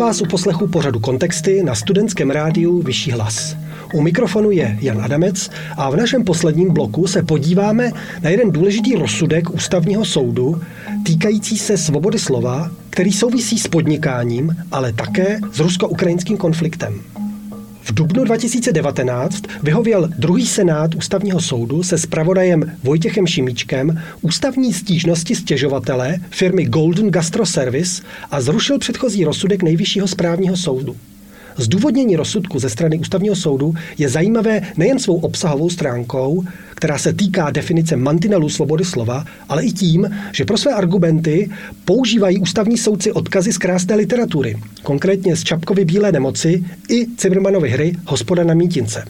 vás 0.07 0.21
u 0.21 0.25
poslechu 0.25 0.67
pořadu 0.67 0.99
Kontexty 0.99 1.63
na 1.63 1.75
studentském 1.75 2.31
rádiu 2.31 2.81
Vyšší 2.81 3.11
hlas. 3.11 3.55
U 3.93 4.01
mikrofonu 4.01 4.51
je 4.51 4.77
Jan 4.81 5.01
Adamec 5.01 5.49
a 5.77 5.89
v 5.89 5.95
našem 5.95 6.23
posledním 6.23 6.73
bloku 6.73 7.07
se 7.07 7.23
podíváme 7.23 7.91
na 8.21 8.29
jeden 8.29 8.51
důležitý 8.51 8.95
rozsudek 8.95 9.49
ústavního 9.49 10.05
soudu 10.05 10.61
týkající 11.05 11.57
se 11.57 11.77
svobody 11.77 12.19
slova, 12.19 12.71
který 12.89 13.11
souvisí 13.11 13.59
s 13.59 13.67
podnikáním, 13.67 14.55
ale 14.71 14.93
také 14.93 15.39
s 15.51 15.59
rusko-ukrajinským 15.59 16.37
konfliktem. 16.37 17.01
Dubnu 17.97 18.23
2019 18.23 19.43
vyhověl 19.63 20.09
druhý 20.17 20.47
senát 20.47 20.95
ústavního 20.95 21.41
soudu 21.41 21.83
se 21.83 21.97
spravodajem 21.97 22.71
Vojtěchem 22.83 23.27
Šimíčkem 23.27 24.01
ústavní 24.21 24.73
stížnosti 24.73 25.35
stěžovatele 25.35 26.17
firmy 26.29 26.65
Golden 26.65 27.11
Gastro 27.11 27.45
Service 27.45 28.03
a 28.31 28.41
zrušil 28.41 28.79
předchozí 28.79 29.25
rozsudek 29.25 29.63
nejvyššího 29.63 30.07
správního 30.07 30.57
soudu. 30.57 30.95
Zdůvodnění 31.57 32.15
rozsudku 32.15 32.59
ze 32.59 32.69
strany 32.69 32.99
ústavního 32.99 33.35
soudu 33.35 33.73
je 33.97 34.09
zajímavé 34.09 34.61
nejen 34.77 34.99
svou 34.99 35.19
obsahovou 35.19 35.69
stránkou, 35.69 36.43
která 36.69 36.97
se 36.97 37.13
týká 37.13 37.51
definice 37.51 37.95
mantinelů 37.95 38.49
svobody 38.49 38.85
slova, 38.85 39.25
ale 39.49 39.63
i 39.63 39.71
tím, 39.71 40.09
že 40.31 40.45
pro 40.45 40.57
své 40.57 40.73
argumenty 40.73 41.49
používají 41.85 42.39
ústavní 42.39 42.77
soudci 42.77 43.11
odkazy 43.11 43.53
z 43.53 43.57
krásné 43.57 43.95
literatury, 43.95 44.57
konkrétně 44.83 45.35
z 45.35 45.43
Čapkovy 45.43 45.85
Bílé 45.85 46.11
nemoci 46.11 46.65
i 46.89 47.07
Cimrmanovy 47.17 47.69
hry 47.69 47.95
Hospoda 48.05 48.43
na 48.43 48.53
mítince. 48.53 49.05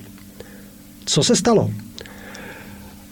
Co 1.06 1.24
se 1.24 1.36
stalo? 1.36 1.72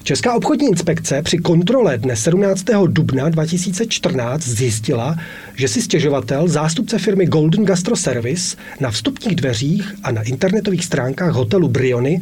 Česká 0.06 0.34
obchodní 0.34 0.68
inspekce 0.68 1.22
při 1.22 1.38
kontrole 1.38 1.98
dne 1.98 2.16
17. 2.16 2.66
dubna 2.88 3.30
2014 3.30 4.44
zjistila, 4.44 5.16
že 5.56 5.68
si 5.68 5.82
stěžovatel, 5.82 6.48
zástupce 6.48 7.00
firmy 7.00 7.26
Golden 7.26 7.66
Gastro 7.66 7.96
Service, 7.96 8.58
na 8.80 8.92
vstupních 8.92 9.36
dveřích 9.36 9.96
a 10.04 10.12
na 10.12 10.22
internetových 10.22 10.86
stránkách 10.86 11.34
hotelu 11.34 11.68
Briony 11.68 12.22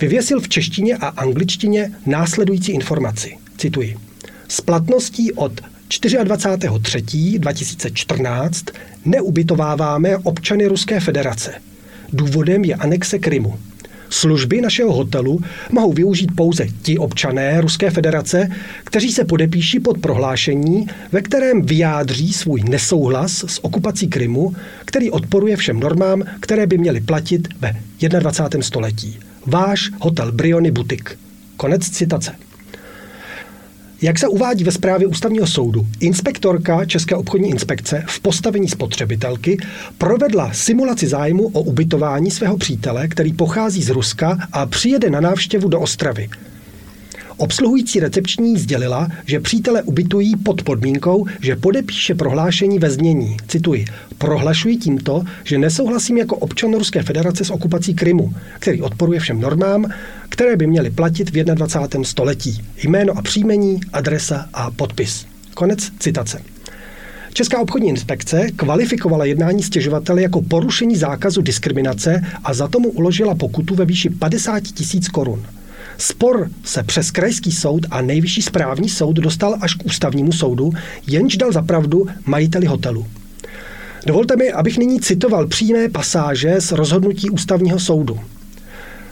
vyvěsil 0.00 0.40
v 0.40 0.48
češtině 0.48 0.96
a 0.96 1.06
angličtině 1.06 1.92
následující 2.06 2.72
informaci. 2.72 3.36
Cituji. 3.56 3.96
S 4.48 4.60
platností 4.60 5.32
od 5.32 5.60
24.3.2014 5.88 8.72
neubytováváme 9.04 10.18
občany 10.18 10.66
Ruské 10.66 11.00
federace. 11.00 11.54
Důvodem 12.12 12.64
je 12.64 12.74
anexe 12.74 13.18
Krymu. 13.18 13.58
Služby 14.10 14.60
našeho 14.60 14.92
hotelu 14.92 15.40
mohou 15.70 15.92
využít 15.92 16.30
pouze 16.36 16.66
ti 16.82 16.98
občané 16.98 17.60
Ruské 17.60 17.90
federace, 17.90 18.48
kteří 18.84 19.12
se 19.12 19.24
podepíší 19.24 19.80
pod 19.80 19.98
prohlášení, 19.98 20.86
ve 21.12 21.22
kterém 21.22 21.62
vyjádří 21.62 22.32
svůj 22.32 22.62
nesouhlas 22.62 23.44
s 23.46 23.64
okupací 23.64 24.08
Krymu, 24.08 24.54
který 24.84 25.10
odporuje 25.10 25.56
všem 25.56 25.80
normám, 25.80 26.22
které 26.40 26.66
by 26.66 26.78
měly 26.78 27.00
platit 27.00 27.48
ve 27.60 27.76
21. 28.20 28.62
století. 28.62 29.18
Váš 29.46 29.90
hotel 30.00 30.32
Briony 30.32 30.70
Butik. 30.70 31.18
Konec 31.56 31.90
citace. 31.90 32.45
Jak 34.02 34.18
se 34.18 34.28
uvádí 34.28 34.64
ve 34.64 34.72
zprávě 34.72 35.06
ústavního 35.06 35.46
soudu, 35.46 35.86
inspektorka 36.00 36.84
České 36.84 37.14
obchodní 37.14 37.50
inspekce 37.50 38.04
v 38.08 38.20
postavení 38.20 38.68
spotřebitelky 38.68 39.58
provedla 39.98 40.52
simulaci 40.52 41.06
zájmu 41.06 41.46
o 41.46 41.60
ubytování 41.60 42.30
svého 42.30 42.56
přítele, 42.56 43.08
který 43.08 43.32
pochází 43.32 43.82
z 43.82 43.90
Ruska 43.90 44.38
a 44.52 44.66
přijede 44.66 45.10
na 45.10 45.20
návštěvu 45.20 45.68
do 45.68 45.80
Ostravy. 45.80 46.28
Obsluhující 47.38 48.00
recepční 48.00 48.58
sdělila, 48.58 49.08
že 49.26 49.40
přítele 49.40 49.82
ubytují 49.82 50.36
pod 50.36 50.62
podmínkou, 50.62 51.26
že 51.40 51.56
podepíše 51.56 52.14
prohlášení 52.14 52.78
ve 52.78 52.90
znění. 52.90 53.36
Cituji. 53.48 53.84
Prohlašuji 54.18 54.76
tímto, 54.76 55.22
že 55.44 55.58
nesouhlasím 55.58 56.18
jako 56.18 56.36
občan 56.36 56.74
Ruské 56.74 57.02
federace 57.02 57.44
s 57.44 57.50
okupací 57.50 57.94
Krymu, 57.94 58.34
který 58.58 58.82
odporuje 58.82 59.20
všem 59.20 59.40
normám, 59.40 59.90
které 60.28 60.56
by 60.56 60.66
měly 60.66 60.90
platit 60.90 61.30
v 61.30 61.44
21. 61.44 62.04
století. 62.04 62.64
Jméno 62.82 63.18
a 63.18 63.22
příjmení, 63.22 63.80
adresa 63.92 64.48
a 64.54 64.70
podpis. 64.70 65.26
Konec 65.54 65.92
citace. 65.98 66.42
Česká 67.32 67.60
obchodní 67.60 67.88
inspekce 67.88 68.46
kvalifikovala 68.56 69.24
jednání 69.24 69.62
stěžovatele 69.62 70.22
jako 70.22 70.42
porušení 70.42 70.96
zákazu 70.96 71.42
diskriminace 71.42 72.22
a 72.44 72.54
za 72.54 72.68
tomu 72.68 72.88
uložila 72.88 73.34
pokutu 73.34 73.74
ve 73.74 73.84
výši 73.84 74.10
50 74.10 74.60
tisíc 74.60 75.08
korun. 75.08 75.46
Spor 75.98 76.50
se 76.64 76.82
přes 76.82 77.10
krajský 77.10 77.52
soud 77.52 77.86
a 77.90 78.02
nejvyšší 78.02 78.42
správní 78.42 78.88
soud 78.88 79.16
dostal 79.16 79.56
až 79.60 79.74
k 79.74 79.86
ústavnímu 79.86 80.32
soudu, 80.32 80.72
jenž 81.06 81.36
dal 81.36 81.52
zapravdu 81.52 82.06
majiteli 82.26 82.66
hotelu. 82.66 83.06
Dovolte 84.06 84.36
mi, 84.36 84.52
abych 84.52 84.78
nyní 84.78 85.00
citoval 85.00 85.46
přímé 85.46 85.88
pasáže 85.88 86.60
z 86.60 86.72
rozhodnutí 86.72 87.30
ústavního 87.30 87.78
soudu. 87.78 88.20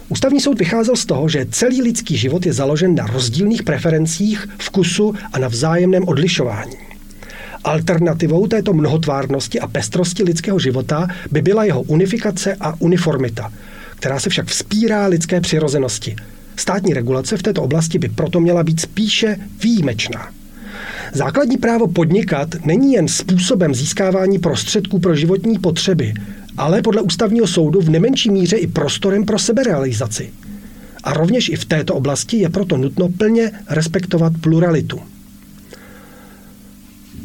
Ústavní 0.08 0.40
soud 0.40 0.58
vycházel 0.58 0.96
z 0.96 1.04
toho, 1.04 1.28
že 1.28 1.46
celý 1.50 1.82
lidský 1.82 2.16
život 2.16 2.46
je 2.46 2.52
založen 2.52 2.94
na 2.94 3.06
rozdílných 3.06 3.62
preferencích, 3.62 4.48
vkusu 4.58 5.14
a 5.32 5.38
na 5.38 5.48
vzájemném 5.48 6.08
odlišování. 6.08 6.76
Alternativou 7.64 8.46
této 8.46 8.72
mnohotvárnosti 8.72 9.60
a 9.60 9.66
pestrosti 9.66 10.22
lidského 10.22 10.58
života 10.58 11.08
by 11.30 11.42
byla 11.42 11.64
jeho 11.64 11.82
unifikace 11.82 12.56
a 12.60 12.74
uniformita, 12.78 13.52
která 13.96 14.20
se 14.20 14.30
však 14.30 14.46
vzpírá 14.46 15.06
lidské 15.06 15.40
přirozenosti– 15.40 16.16
Státní 16.56 16.94
regulace 16.94 17.36
v 17.36 17.42
této 17.42 17.62
oblasti 17.62 17.98
by 17.98 18.08
proto 18.08 18.40
měla 18.40 18.62
být 18.62 18.80
spíše 18.80 19.36
výjimečná. 19.62 20.28
Základní 21.12 21.56
právo 21.56 21.88
podnikat 21.88 22.48
není 22.64 22.92
jen 22.92 23.08
způsobem 23.08 23.74
získávání 23.74 24.38
prostředků 24.38 24.98
pro 24.98 25.16
životní 25.16 25.58
potřeby, 25.58 26.14
ale 26.56 26.82
podle 26.82 27.02
ústavního 27.02 27.46
soudu 27.46 27.80
v 27.80 27.90
nemenší 27.90 28.30
míře 28.30 28.56
i 28.56 28.66
prostorem 28.66 29.24
pro 29.24 29.38
seberealizaci. 29.38 30.30
A 31.04 31.12
rovněž 31.12 31.48
i 31.48 31.56
v 31.56 31.64
této 31.64 31.94
oblasti 31.94 32.36
je 32.36 32.48
proto 32.48 32.76
nutno 32.76 33.08
plně 33.08 33.50
respektovat 33.68 34.32
pluralitu. 34.40 35.00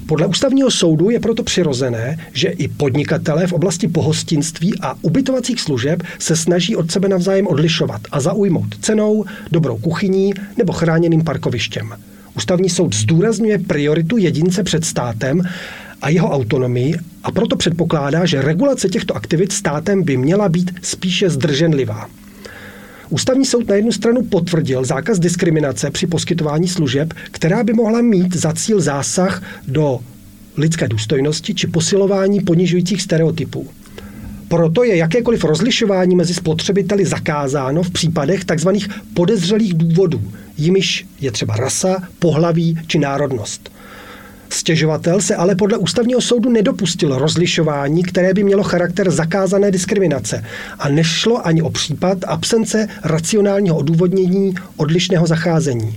Podle 0.10 0.28
ústavního 0.28 0.72
soudu 0.72 1.10
je 1.10 1.20
proto 1.20 1.44
přirozené, 1.44 2.18
že 2.34 2.48
i 2.48 2.68
podnikatelé 2.68 3.48
v 3.48 3.54
oblasti 3.54 3.88
pohostinství 3.88 4.74
a 4.82 4.96
ubytovacích 5.02 5.62
služeb 5.62 6.04
se 6.20 6.36
snaží 6.36 6.76
od 6.76 6.92
sebe 6.92 7.10
navzájem 7.10 7.48
odlišovat 7.48 8.02
a 8.12 8.20
zaujmout 8.20 8.76
cenou, 8.82 9.26
dobrou 9.52 9.78
kuchyní 9.78 10.34
nebo 10.58 10.74
chráněným 10.74 11.24
parkovištěm. 11.24 11.94
Ústavní 12.38 12.70
soud 12.70 12.96
zdůrazňuje 12.96 13.60
prioritu 13.60 14.18
jedince 14.18 14.64
před 14.64 14.86
státem 14.86 15.42
a 16.02 16.10
jeho 16.10 16.30
autonomii 16.30 16.96
a 17.24 17.32
proto 17.32 17.56
předpokládá, 17.56 18.26
že 18.26 18.42
regulace 18.42 18.90
těchto 18.90 19.16
aktivit 19.16 19.52
státem 19.52 20.04
by 20.04 20.18
měla 20.18 20.50
být 20.50 20.72
spíše 20.82 21.30
zdrženlivá. 21.30 22.10
Ústavní 23.10 23.46
soud 23.46 23.68
na 23.68 23.76
jednu 23.76 23.92
stranu 23.92 24.24
potvrdil 24.24 24.86
zákaz 24.86 25.20
diskriminace 25.20 25.92
při 25.92 26.08
poskytování 26.08 26.68
služeb, 26.68 27.14
která 27.32 27.64
by 27.64 27.74
mohla 27.74 28.02
mít 28.02 28.36
za 28.36 28.54
cíl 28.54 28.82
zásah 28.82 29.44
do 29.68 30.00
lidské 30.58 30.88
důstojnosti 30.88 31.54
či 31.54 31.68
posilování 31.68 32.40
ponižujících 32.40 33.02
stereotypů. 33.02 33.68
Proto 34.48 34.84
je 34.84 34.96
jakékoliv 34.96 35.44
rozlišování 35.44 36.16
mezi 36.16 36.34
spotřebiteli 36.34 37.06
zakázáno 37.06 37.84
v 37.84 37.90
případech 37.90 38.46
tzv. 38.46 38.70
podezřelých 39.14 39.74
důvodů, 39.74 40.22
jimiž 40.58 41.06
je 41.22 41.32
třeba 41.32 41.56
rasa, 41.56 42.08
pohlaví 42.20 42.78
či 42.88 43.00
národnost. 43.00 43.72
Stěžovatel 44.50 45.22
se 45.22 45.36
ale 45.36 45.56
podle 45.56 45.78
ústavního 45.78 46.22
soudu 46.22 46.50
nedopustil 46.50 47.18
rozlišování, 47.18 48.04
které 48.04 48.34
by 48.34 48.44
mělo 48.44 48.64
charakter 48.64 49.12
zakázané 49.12 49.72
diskriminace 49.72 50.46
a 50.80 50.90
nešlo 50.90 51.48
ani 51.48 51.62
o 51.62 51.70
případ 51.70 52.18
absence 52.28 52.88
racionálního 53.04 53.78
odůvodnění 53.78 54.56
odlišného 54.78 55.28
zacházení. 55.28 55.96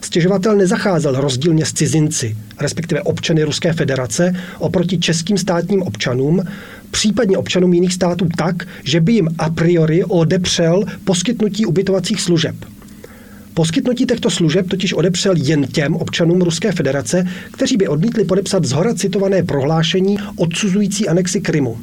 Stěžovatel 0.00 0.56
nezacházel 0.56 1.20
rozdílně 1.20 1.66
s 1.66 1.72
cizinci, 1.72 2.36
respektive 2.60 3.02
občany 3.02 3.42
Ruské 3.42 3.72
federace, 3.72 4.34
oproti 4.58 4.98
českým 4.98 5.38
státním 5.38 5.82
občanům, 5.82 6.42
případně 6.90 7.38
občanům 7.38 7.74
jiných 7.74 7.94
států 7.94 8.28
tak, 8.36 8.68
že 8.84 9.00
by 9.00 9.12
jim 9.12 9.28
a 9.38 9.50
priori 9.50 10.04
odepřel 10.04 10.84
poskytnutí 11.04 11.66
ubytovacích 11.66 12.20
služeb. 12.20 12.54
Poskytnutí 13.54 14.06
těchto 14.06 14.30
služeb 14.30 14.68
totiž 14.68 14.92
odepřel 14.92 15.34
jen 15.36 15.66
těm 15.66 15.96
občanům 15.96 16.42
Ruské 16.42 16.72
federace, 16.72 17.26
kteří 17.52 17.76
by 17.76 17.88
odmítli 17.88 18.24
podepsat 18.24 18.64
zhora 18.64 18.94
citované 18.94 19.42
prohlášení 19.42 20.18
odsuzující 20.36 21.08
anexi 21.08 21.40
Krymu. 21.40 21.78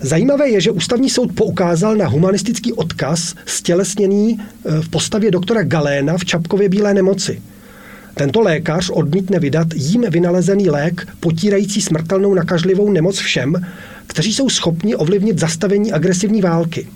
Zajímavé 0.00 0.48
je, 0.48 0.60
že 0.60 0.70
ústavní 0.70 1.10
soud 1.10 1.32
poukázal 1.32 1.96
na 1.96 2.08
humanistický 2.08 2.72
odkaz 2.72 3.34
stělesněný 3.46 4.40
e, 4.40 4.82
v 4.82 4.88
postavě 4.88 5.30
doktora 5.30 5.62
Galéna 5.62 6.18
v 6.18 6.24
Čapkově 6.24 6.68
bílé 6.68 6.94
nemoci. 6.94 7.42
Tento 8.14 8.40
lékař 8.40 8.90
odmítne 8.90 9.38
vydat 9.38 9.66
jím 9.74 10.04
vynalezený 10.10 10.70
lék 10.70 11.08
potírající 11.20 11.80
smrtelnou 11.80 12.34
nakažlivou 12.34 12.90
nemoc 12.90 13.18
všem, 13.18 13.66
kteří 14.06 14.34
jsou 14.34 14.48
schopni 14.48 14.96
ovlivnit 14.96 15.38
zastavení 15.38 15.92
agresivní 15.92 16.42
války. 16.42 16.86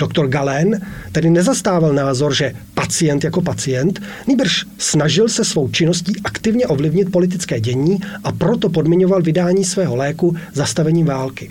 Doktor 0.00 0.28
Galén 0.28 0.80
tedy 1.12 1.30
nezastával 1.30 1.92
názor, 1.92 2.34
že 2.34 2.52
pacient 2.74 3.24
jako 3.24 3.42
pacient, 3.42 4.02
nýbrž 4.26 4.64
snažil 4.78 5.28
se 5.28 5.44
svou 5.44 5.68
činností 5.68 6.12
aktivně 6.24 6.66
ovlivnit 6.66 7.12
politické 7.12 7.60
dění 7.60 8.00
a 8.24 8.32
proto 8.32 8.68
podmiňoval 8.68 9.22
vydání 9.22 9.64
svého 9.64 9.96
léku 9.96 10.36
zastavením 10.52 11.06
války. 11.06 11.50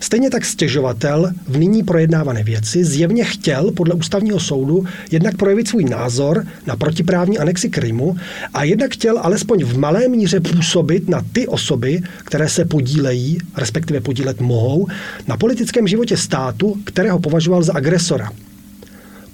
Stejně 0.00 0.30
tak 0.30 0.44
stěžovatel 0.44 1.32
v 1.48 1.58
nyní 1.58 1.82
projednávané 1.82 2.42
věci 2.42 2.84
zjevně 2.84 3.24
chtěl 3.24 3.70
podle 3.70 3.94
ústavního 3.94 4.40
soudu 4.40 4.84
jednak 5.10 5.36
projevit 5.36 5.68
svůj 5.68 5.84
názor 5.84 6.46
na 6.66 6.76
protiprávní 6.76 7.38
anexi 7.38 7.70
Krymu 7.70 8.16
a 8.54 8.64
jednak 8.64 8.92
chtěl 8.92 9.18
alespoň 9.18 9.64
v 9.64 9.78
malé 9.78 10.08
míře 10.08 10.40
působit 10.40 11.08
na 11.08 11.22
ty 11.32 11.46
osoby, 11.46 12.02
které 12.24 12.48
se 12.48 12.64
podílejí, 12.64 13.38
respektive 13.56 14.00
podílet 14.00 14.40
mohou, 14.40 14.86
na 15.28 15.36
politickém 15.36 15.88
životě 15.88 16.16
státu, 16.16 16.76
kterého 16.84 17.18
považoval 17.18 17.62
za 17.62 17.72
agresora. 17.72 18.30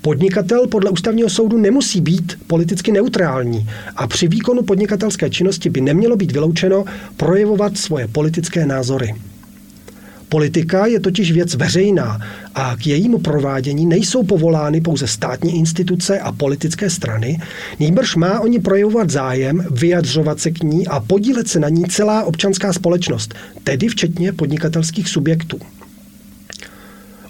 Podnikatel 0.03 0.67
podle 0.67 0.91
ústavního 0.91 1.31
soudu 1.31 1.59
nemusí 1.59 2.01
být 2.01 2.39
politicky 2.47 2.93
neutrální 2.93 3.69
a 3.97 4.07
při 4.07 4.29
výkonu 4.29 4.63
podnikatelské 4.63 5.31
činnosti 5.31 5.71
by 5.71 5.81
nemělo 5.81 6.17
být 6.17 6.33
vyloučeno 6.33 6.85
projevovat 7.17 7.79
svoje 7.79 8.09
politické 8.09 8.67
názory. 8.67 9.15
Politika 10.29 10.87
je 10.87 11.01
totiž 11.01 11.33
věc 11.33 11.55
veřejná 11.55 12.21
a 12.55 12.77
k 12.77 12.87
jejímu 12.87 13.19
provádění 13.19 13.87
nejsou 13.87 14.23
povolány 14.23 14.81
pouze 14.81 15.07
státní 15.07 15.59
instituce 15.59 16.21
a 16.21 16.33
politické 16.33 16.91
strany, 16.91 17.41
nýbrž 17.81 18.17
má 18.17 18.41
oni 18.41 18.59
projevovat 18.59 19.11
zájem, 19.11 19.67
vyjadřovat 19.71 20.41
se 20.41 20.51
k 20.51 20.63
ní 20.63 20.87
a 20.87 21.01
podílet 21.01 21.49
se 21.49 21.61
na 21.61 21.69
ní 21.69 21.85
celá 21.85 22.25
občanská 22.25 22.73
společnost, 22.73 23.35
tedy 23.65 23.89
včetně 23.89 24.33
podnikatelských 24.33 25.09
subjektů. 25.09 25.59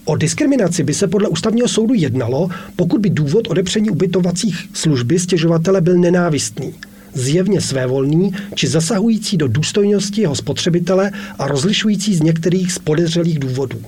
O 0.05 0.17
diskriminaci 0.17 0.83
by 0.83 0.95
se 0.95 1.07
podle 1.07 1.29
ústavního 1.29 1.69
soudu 1.69 1.95
jednalo, 1.95 2.49
pokud 2.77 3.01
by 3.01 3.11
důvod 3.11 3.49
odepření 3.49 3.91
ubytovacích 3.91 4.69
služby 4.73 5.19
stěžovatele 5.19 5.81
byl 5.81 5.99
nenávistný– 5.99 6.75
zjevně 7.17 7.61
svévolný 7.61 8.33
či 8.55 8.69
zasahující 8.69 9.37
do 9.37 9.49
důstojnosti 9.49 10.21
jeho 10.21 10.35
spotřebitele 10.35 11.11
a 11.39 11.49
rozlišující 11.49 12.15
z 12.15 12.23
některých 12.23 12.73
z 12.73 12.79
podezřelých 12.79 13.39
důvodů. 13.39 13.79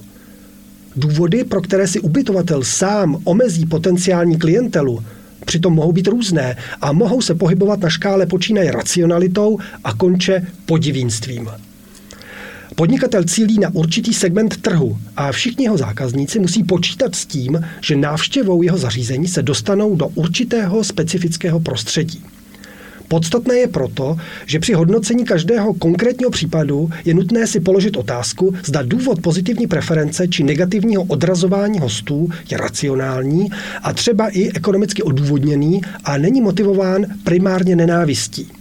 Důvody, 0.97 1.45
pro 1.45 1.61
které 1.61 1.89
si 1.89 2.01
ubytovatel 2.01 2.65
sám 2.65 3.19
omezí 3.25 3.67
potenciální 3.67 4.39
klientelu, 4.39 5.05
přitom 5.45 5.75
mohou 5.75 5.93
být 5.93 6.07
různé 6.07 6.57
a 6.81 6.93
mohou 6.93 7.23
se 7.23 7.35
pohybovat 7.35 7.81
na 7.81 7.91
škále 7.91 8.27
počínaje 8.27 8.73
racionalitou 8.73 9.59
a 9.85 9.95
konče 9.95 10.47
podivínstvím. 10.67 11.49
Podnikatel 12.75 13.25
cílí 13.25 13.59
na 13.59 13.75
určitý 13.75 14.15
segment 14.15 14.57
trhu 14.57 14.99
a 15.17 15.33
všichni 15.33 15.65
jeho 15.65 15.79
zákazníci 15.79 16.39
musí 16.39 16.65
počítat 16.65 17.15
s 17.15 17.27
tím, 17.27 17.61
že 17.81 17.97
návštěvou 17.97 18.63
jeho 18.63 18.79
zařízení 18.79 19.29
se 19.29 19.43
dostanou 19.43 19.97
do 19.97 20.07
určitého 20.07 20.85
specifického 20.85 21.61
prostředí. 21.61 22.25
Podstatné 23.09 23.55
je 23.55 23.69
proto, 23.69 24.17
že 24.47 24.59
při 24.59 24.73
hodnocení 24.73 25.25
každého 25.25 25.75
konkrétního 25.75 26.31
případu 26.31 26.91
je 27.05 27.15
nutné 27.15 27.47
si 27.47 27.61
položit 27.61 27.97
otázku, 27.97 28.55
zda 28.65 28.83
důvod 28.83 29.21
pozitivní 29.23 29.67
preference 29.67 30.29
či 30.29 30.45
negativního 30.45 31.03
odrazování 31.03 31.79
hostů 31.79 32.29
je 32.51 32.59
racionální 32.59 33.51
a 33.83 33.93
třeba 33.93 34.29
i 34.29 34.49
ekonomicky 34.49 35.03
odůvodněný 35.03 35.81
a 36.05 36.19
není 36.19 36.41
motivován 36.41 37.07
primárně 37.25 37.77
nenávistí. 37.77 38.58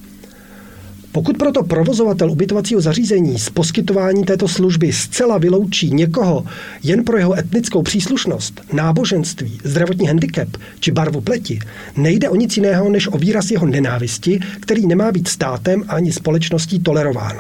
Pokud 1.11 1.37
proto 1.37 1.63
provozovatel 1.63 2.31
ubytovacího 2.31 2.81
zařízení 2.81 3.39
z 3.39 3.49
poskytování 3.49 4.23
této 4.23 4.47
služby 4.47 4.93
zcela 4.93 5.37
vyloučí 5.37 5.89
někoho 5.89 6.45
jen 6.83 7.03
pro 7.03 7.17
jeho 7.17 7.39
etnickou 7.39 7.81
příslušnost, 7.81 8.61
náboženství, 8.73 9.59
zdravotní 9.63 10.07
handicap 10.07 10.49
či 10.79 10.91
barvu 10.91 11.21
pleti, 11.21 11.59
nejde 11.97 12.29
o 12.29 12.35
nic 12.35 12.57
jiného 12.57 12.89
než 12.89 13.07
o 13.07 13.17
výraz 13.17 13.51
jeho 13.51 13.65
nenávisti, 13.65 14.39
který 14.59 14.87
nemá 14.87 15.11
být 15.11 15.27
státem 15.27 15.83
ani 15.87 16.11
společností 16.11 16.79
tolerován. 16.79 17.37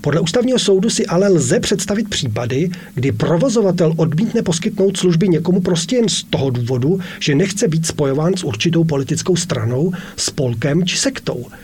Podle 0.00 0.20
ústavního 0.20 0.58
soudu 0.58 0.90
si 0.90 1.06
ale 1.06 1.28
lze 1.28 1.60
představit 1.60 2.08
případy, 2.08 2.70
kdy 2.94 3.12
provozovatel 3.12 3.92
odmítne 3.96 4.42
poskytnout 4.42 4.96
služby 4.96 5.28
někomu 5.28 5.60
prostě 5.60 5.96
jen 5.96 6.08
z 6.08 6.22
toho 6.22 6.50
důvodu, 6.50 7.00
že 7.20 7.34
nechce 7.34 7.68
být 7.68 7.86
spojován 7.86 8.36
s 8.36 8.44
určitou 8.44 8.84
politickou 8.84 9.36
stranou, 9.36 9.92
spolkem 10.16 10.86
či 10.86 10.96
sektou– 10.96 11.46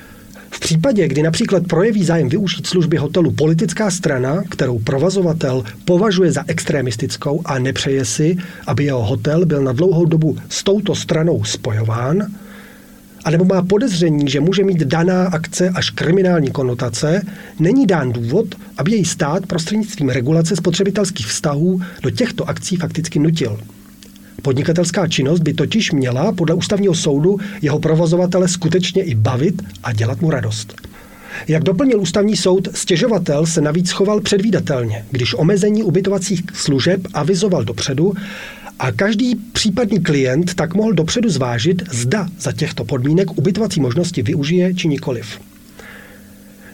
v 0.52 0.60
případě, 0.60 1.08
kdy 1.08 1.22
například 1.22 1.66
projeví 1.66 2.04
zájem 2.04 2.28
využít 2.28 2.66
služby 2.66 2.96
hotelu 2.96 3.30
politická 3.30 3.90
strana, 3.90 4.42
kterou 4.48 4.78
provazovatel 4.78 5.64
považuje 5.84 6.32
za 6.32 6.44
extremistickou 6.46 7.42
a 7.44 7.58
nepřeje 7.58 8.04
si, 8.04 8.36
aby 8.66 8.84
jeho 8.84 9.02
hotel 9.02 9.46
byl 9.46 9.62
na 9.62 9.72
dlouhou 9.72 10.04
dobu 10.04 10.38
s 10.48 10.64
touto 10.64 10.94
stranou 10.94 11.44
spojován, 11.44 12.26
anebo 13.24 13.44
má 13.44 13.62
podezření, 13.62 14.30
že 14.30 14.40
může 14.40 14.64
mít 14.64 14.78
daná 14.78 15.26
akce 15.26 15.68
až 15.68 15.90
kriminální 15.90 16.50
konotace, 16.50 17.22
není 17.58 17.86
dán 17.86 18.12
důvod, 18.12 18.54
aby 18.78 18.90
její 18.90 19.04
stát 19.04 19.46
prostřednictvím 19.46 20.08
regulace 20.08 20.56
spotřebitelských 20.56 21.26
vztahů 21.26 21.80
do 22.02 22.10
těchto 22.10 22.48
akcí 22.48 22.76
fakticky 22.76 23.18
nutil. 23.18 23.58
Podnikatelská 24.42 25.08
činnost 25.08 25.40
by 25.40 25.54
totiž 25.54 25.92
měla 25.92 26.32
podle 26.32 26.54
ústavního 26.54 26.94
soudu 26.94 27.38
jeho 27.62 27.78
provozovatele 27.78 28.48
skutečně 28.48 29.02
i 29.02 29.14
bavit 29.14 29.62
a 29.82 29.92
dělat 29.92 30.20
mu 30.20 30.30
radost. 30.30 30.74
Jak 31.48 31.62
doplnil 31.62 32.00
ústavní 32.00 32.36
soud, 32.36 32.68
stěžovatel 32.74 33.46
se 33.46 33.60
navíc 33.60 33.90
choval 33.90 34.20
předvídatelně, 34.20 35.04
když 35.10 35.34
omezení 35.34 35.82
ubytovacích 35.82 36.42
služeb 36.54 37.00
avizoval 37.14 37.64
dopředu 37.64 38.12
a 38.78 38.92
každý 38.92 39.34
případný 39.34 40.00
klient 40.00 40.54
tak 40.54 40.74
mohl 40.74 40.92
dopředu 40.92 41.28
zvážit, 41.28 41.82
zda 41.90 42.28
za 42.40 42.52
těchto 42.52 42.84
podmínek 42.84 43.38
ubytovací 43.38 43.80
možnosti 43.80 44.22
využije 44.22 44.74
či 44.74 44.88
nikoliv. 44.88 45.40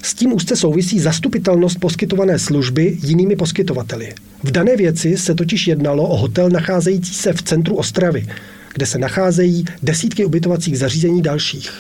S 0.03 0.15
tím 0.15 0.33
úzce 0.33 0.57
souvisí 0.57 1.01
zastupitelnost 1.01 1.81
poskytované 1.81 2.39
služby 2.39 2.99
jinými 3.03 3.37
poskytovateli. 3.37 4.15
V 4.43 4.51
dané 4.51 4.77
věci 4.77 5.17
se 5.17 5.35
totiž 5.35 5.67
jednalo 5.67 6.09
o 6.09 6.17
hotel 6.17 6.51
nacházející 6.51 7.15
se 7.15 7.33
v 7.33 7.43
centru 7.43 7.77
Ostravy, 7.77 8.27
kde 8.75 8.87
se 8.87 8.99
nacházejí 8.99 9.65
desítky 9.83 10.25
ubytovacích 10.25 10.79
zařízení 10.79 11.23
dalších. 11.23 11.71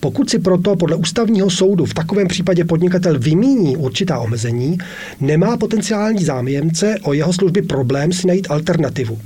Pokud 0.00 0.30
si 0.30 0.38
proto 0.38 0.76
podle 0.76 0.96
ústavního 0.96 1.50
soudu 1.50 1.84
v 1.84 1.94
takovém 1.94 2.28
případě 2.28 2.64
podnikatel 2.64 3.18
vymíní 3.18 3.76
určitá 3.76 4.18
omezení, 4.18 4.78
nemá 5.20 5.56
potenciální 5.56 6.24
zájemce 6.24 6.98
o 7.02 7.12
jeho 7.12 7.32
služby 7.32 7.62
problém 7.62 8.12
si 8.12 8.26
najít 8.26 8.50
alternativu. 8.50 9.18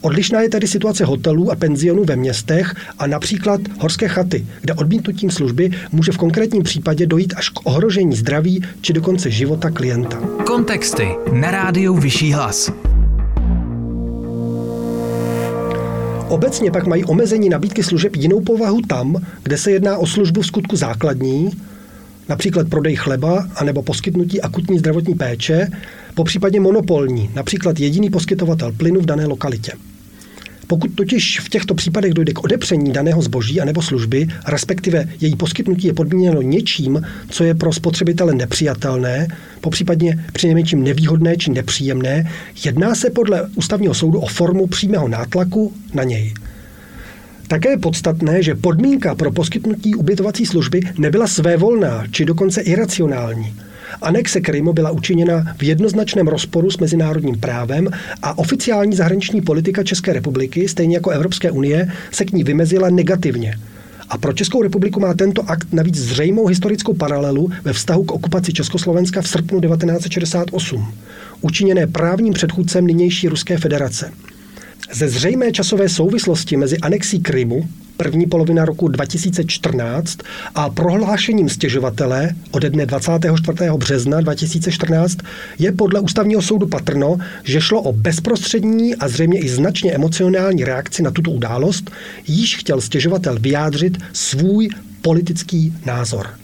Odlišná 0.00 0.40
je 0.40 0.48
tedy 0.48 0.68
situace 0.68 1.04
hotelů 1.04 1.50
a 1.50 1.56
penzionů 1.56 2.04
ve 2.04 2.16
městech 2.16 2.74
a 2.98 3.06
například 3.06 3.60
horské 3.78 4.08
chaty, 4.08 4.46
kde 4.60 4.74
odmítnutím 4.74 5.30
služby 5.30 5.70
může 5.92 6.12
v 6.12 6.16
konkrétním 6.16 6.62
případě 6.62 7.06
dojít 7.06 7.34
až 7.36 7.48
k 7.48 7.60
ohrožení 7.64 8.16
zdraví 8.16 8.64
či 8.80 8.92
dokonce 8.92 9.30
života 9.30 9.70
klienta. 9.70 10.16
Kontexty 10.46 11.08
na 11.32 11.50
rádiu 11.50 11.94
Vyšší 11.94 12.32
hlas. 12.32 12.72
Obecně 16.28 16.70
pak 16.70 16.86
mají 16.86 17.04
omezení 17.04 17.48
nabídky 17.48 17.82
služeb 17.82 18.16
jinou 18.16 18.40
povahu 18.40 18.80
tam, 18.80 19.16
kde 19.42 19.58
se 19.58 19.70
jedná 19.70 19.98
o 19.98 20.06
službu 20.06 20.42
v 20.42 20.46
skutku 20.46 20.76
základní, 20.76 21.50
například 22.28 22.68
prodej 22.68 22.96
chleba 22.96 23.48
anebo 23.56 23.82
poskytnutí 23.82 24.40
akutní 24.40 24.78
zdravotní 24.78 25.14
péče, 25.14 25.68
po 26.14 26.24
případě 26.24 26.60
monopolní, 26.60 27.30
například 27.34 27.80
jediný 27.80 28.10
poskytovatel 28.10 28.72
plynu 28.72 29.00
v 29.00 29.06
dané 29.06 29.26
lokalitě. 29.26 29.72
Pokud 30.66 30.94
totiž 30.94 31.40
v 31.40 31.48
těchto 31.48 31.74
případech 31.74 32.14
dojde 32.14 32.32
k 32.32 32.44
odepření 32.44 32.92
daného 32.92 33.22
zboží 33.22 33.60
anebo 33.60 33.82
služby, 33.82 34.28
respektive 34.46 35.08
její 35.20 35.36
poskytnutí 35.36 35.86
je 35.86 35.92
podmíněno 35.92 36.42
něčím, 36.42 37.02
co 37.28 37.44
je 37.44 37.54
pro 37.54 37.72
spotřebitele 37.72 38.34
nepřijatelné, 38.34 39.28
popřípadně 39.60 40.24
přinejmenším 40.32 40.82
nevýhodné 40.82 41.36
či 41.36 41.50
nepříjemné, 41.50 42.30
jedná 42.64 42.94
se 42.94 43.10
podle 43.10 43.48
ústavního 43.54 43.94
soudu 43.94 44.20
o 44.20 44.26
formu 44.26 44.66
přímého 44.66 45.08
nátlaku 45.08 45.72
na 45.94 46.04
něj. 46.04 46.34
Také 47.48 47.70
je 47.70 47.78
podstatné, 47.78 48.42
že 48.42 48.54
podmínka 48.54 49.14
pro 49.14 49.32
poskytnutí 49.32 49.94
ubytovací 49.94 50.46
služby 50.46 50.80
nebyla 50.98 51.26
svévolná 51.26 52.04
či 52.10 52.24
dokonce 52.24 52.60
iracionální. 52.60 53.54
Anexe 54.02 54.40
Krymu 54.40 54.72
byla 54.72 54.90
učiněna 54.90 55.54
v 55.58 55.62
jednoznačném 55.62 56.28
rozporu 56.28 56.70
s 56.70 56.78
mezinárodním 56.78 57.40
právem 57.40 57.88
a 58.22 58.38
oficiální 58.38 58.96
zahraniční 58.96 59.40
politika 59.40 59.82
České 59.82 60.12
republiky, 60.12 60.68
stejně 60.68 60.96
jako 60.96 61.10
Evropské 61.10 61.50
unie, 61.50 61.92
se 62.10 62.24
k 62.24 62.32
ní 62.32 62.44
vymezila 62.44 62.90
negativně. 62.90 63.58
A 64.08 64.18
pro 64.18 64.32
Českou 64.32 64.62
republiku 64.62 65.00
má 65.00 65.14
tento 65.14 65.50
akt 65.50 65.72
navíc 65.72 65.96
zřejmou 65.96 66.46
historickou 66.46 66.94
paralelu 66.94 67.50
ve 67.64 67.72
vztahu 67.72 68.04
k 68.04 68.12
okupaci 68.12 68.52
Československa 68.52 69.22
v 69.22 69.28
srpnu 69.28 69.60
1968, 69.60 70.94
učiněné 71.40 71.86
právním 71.86 72.32
předchůdcem 72.32 72.86
nynější 72.86 73.28
Ruské 73.28 73.58
federace. 73.58 74.12
Ze 74.92 75.08
zřejmé 75.08 75.52
časové 75.52 75.88
souvislosti 75.88 76.56
mezi 76.56 76.78
anexí 76.78 77.20
Krymu, 77.20 77.68
první 77.96 78.26
polovina 78.26 78.64
roku 78.64 78.88
2014, 78.88 80.18
a 80.54 80.70
prohlášením 80.70 81.48
stěžovatele 81.48 82.30
ode 82.50 82.70
dne 82.70 82.86
24. 82.86 83.70
března 83.76 84.20
2014 84.20 85.18
je 85.58 85.72
podle 85.72 86.00
ústavního 86.00 86.42
soudu 86.42 86.66
patrno, 86.66 87.16
že 87.44 87.60
šlo 87.60 87.82
o 87.82 87.92
bezprostřední 87.92 88.94
a 88.94 89.08
zřejmě 89.08 89.38
i 89.38 89.48
značně 89.48 89.92
emocionální 89.92 90.64
reakci 90.64 91.02
na 91.02 91.10
tuto 91.10 91.30
událost, 91.30 91.90
již 92.26 92.56
chtěl 92.56 92.80
stěžovatel 92.80 93.36
vyjádřit 93.40 93.98
svůj 94.12 94.68
politický 95.02 95.74
názor. 95.86 96.43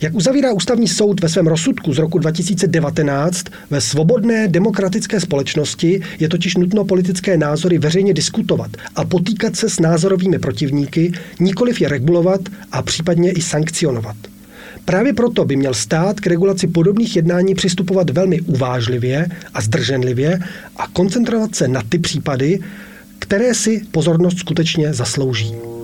Jak 0.00 0.14
uzavírá 0.14 0.52
ústavní 0.52 0.88
soud 0.88 1.20
ve 1.20 1.28
svém 1.28 1.46
rozsudku 1.46 1.94
z 1.94 1.98
roku 1.98 2.18
2019, 2.18 3.44
ve 3.70 3.80
svobodné 3.80 4.48
demokratické 4.48 5.20
společnosti 5.20 6.00
je 6.18 6.28
totiž 6.28 6.56
nutno 6.56 6.84
politické 6.84 7.36
názory 7.36 7.78
veřejně 7.78 8.14
diskutovat 8.14 8.70
a 8.96 9.04
potýkat 9.04 9.56
se 9.56 9.70
s 9.70 9.80
názorovými 9.80 10.38
protivníky, 10.38 11.12
nikoliv 11.40 11.80
je 11.80 11.88
regulovat 11.88 12.40
a 12.72 12.82
případně 12.82 13.32
i 13.32 13.40
sankcionovat. 13.40 14.16
Právě 14.84 15.12
proto 15.12 15.44
by 15.44 15.56
měl 15.56 15.74
stát 15.74 16.20
k 16.20 16.26
regulaci 16.26 16.66
podobných 16.66 17.16
jednání 17.16 17.54
přistupovat 17.54 18.10
velmi 18.10 18.40
uvážlivě 18.40 19.26
a 19.54 19.60
zdrženlivě 19.60 20.38
a 20.76 20.86
koncentrovat 20.86 21.54
se 21.54 21.68
na 21.68 21.82
ty 21.88 21.98
případy, 21.98 22.60
které 23.18 23.54
si 23.54 23.82
pozornost 23.90 24.38
skutečně 24.38 24.94
zaslouží. 24.94 25.77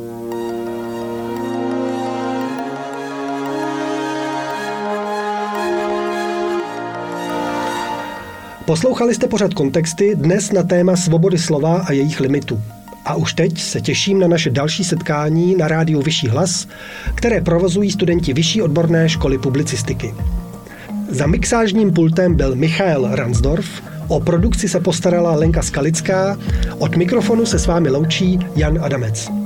Poslouchali 8.66 9.14
jste 9.14 9.26
pořad 9.26 9.54
kontexty 9.54 10.14
dnes 10.14 10.52
na 10.52 10.62
téma 10.62 10.96
svobody 10.96 11.38
slova 11.38 11.78
a 11.78 11.92
jejich 11.92 12.20
limitů. 12.20 12.62
A 13.04 13.14
už 13.14 13.32
teď 13.32 13.60
se 13.60 13.80
těším 13.80 14.18
na 14.18 14.28
naše 14.28 14.50
další 14.50 14.84
setkání 14.84 15.56
na 15.56 15.68
rádiu 15.68 16.02
Vyšší 16.02 16.28
hlas, 16.28 16.68
které 17.14 17.40
provozují 17.40 17.90
studenti 17.90 18.32
Vyšší 18.32 18.62
odborné 18.62 19.08
školy 19.08 19.38
publicistiky. 19.38 20.14
Za 21.08 21.26
mixážním 21.26 21.92
pultem 21.92 22.34
byl 22.34 22.56
Michael 22.56 23.08
Ransdorf, 23.12 23.82
o 24.08 24.20
produkci 24.20 24.68
se 24.68 24.80
postarala 24.80 25.34
Lenka 25.34 25.62
Skalická, 25.62 26.38
od 26.78 26.96
mikrofonu 26.96 27.46
se 27.46 27.58
s 27.58 27.66
vámi 27.66 27.90
loučí 27.90 28.38
Jan 28.56 28.78
Adamec. 28.82 29.43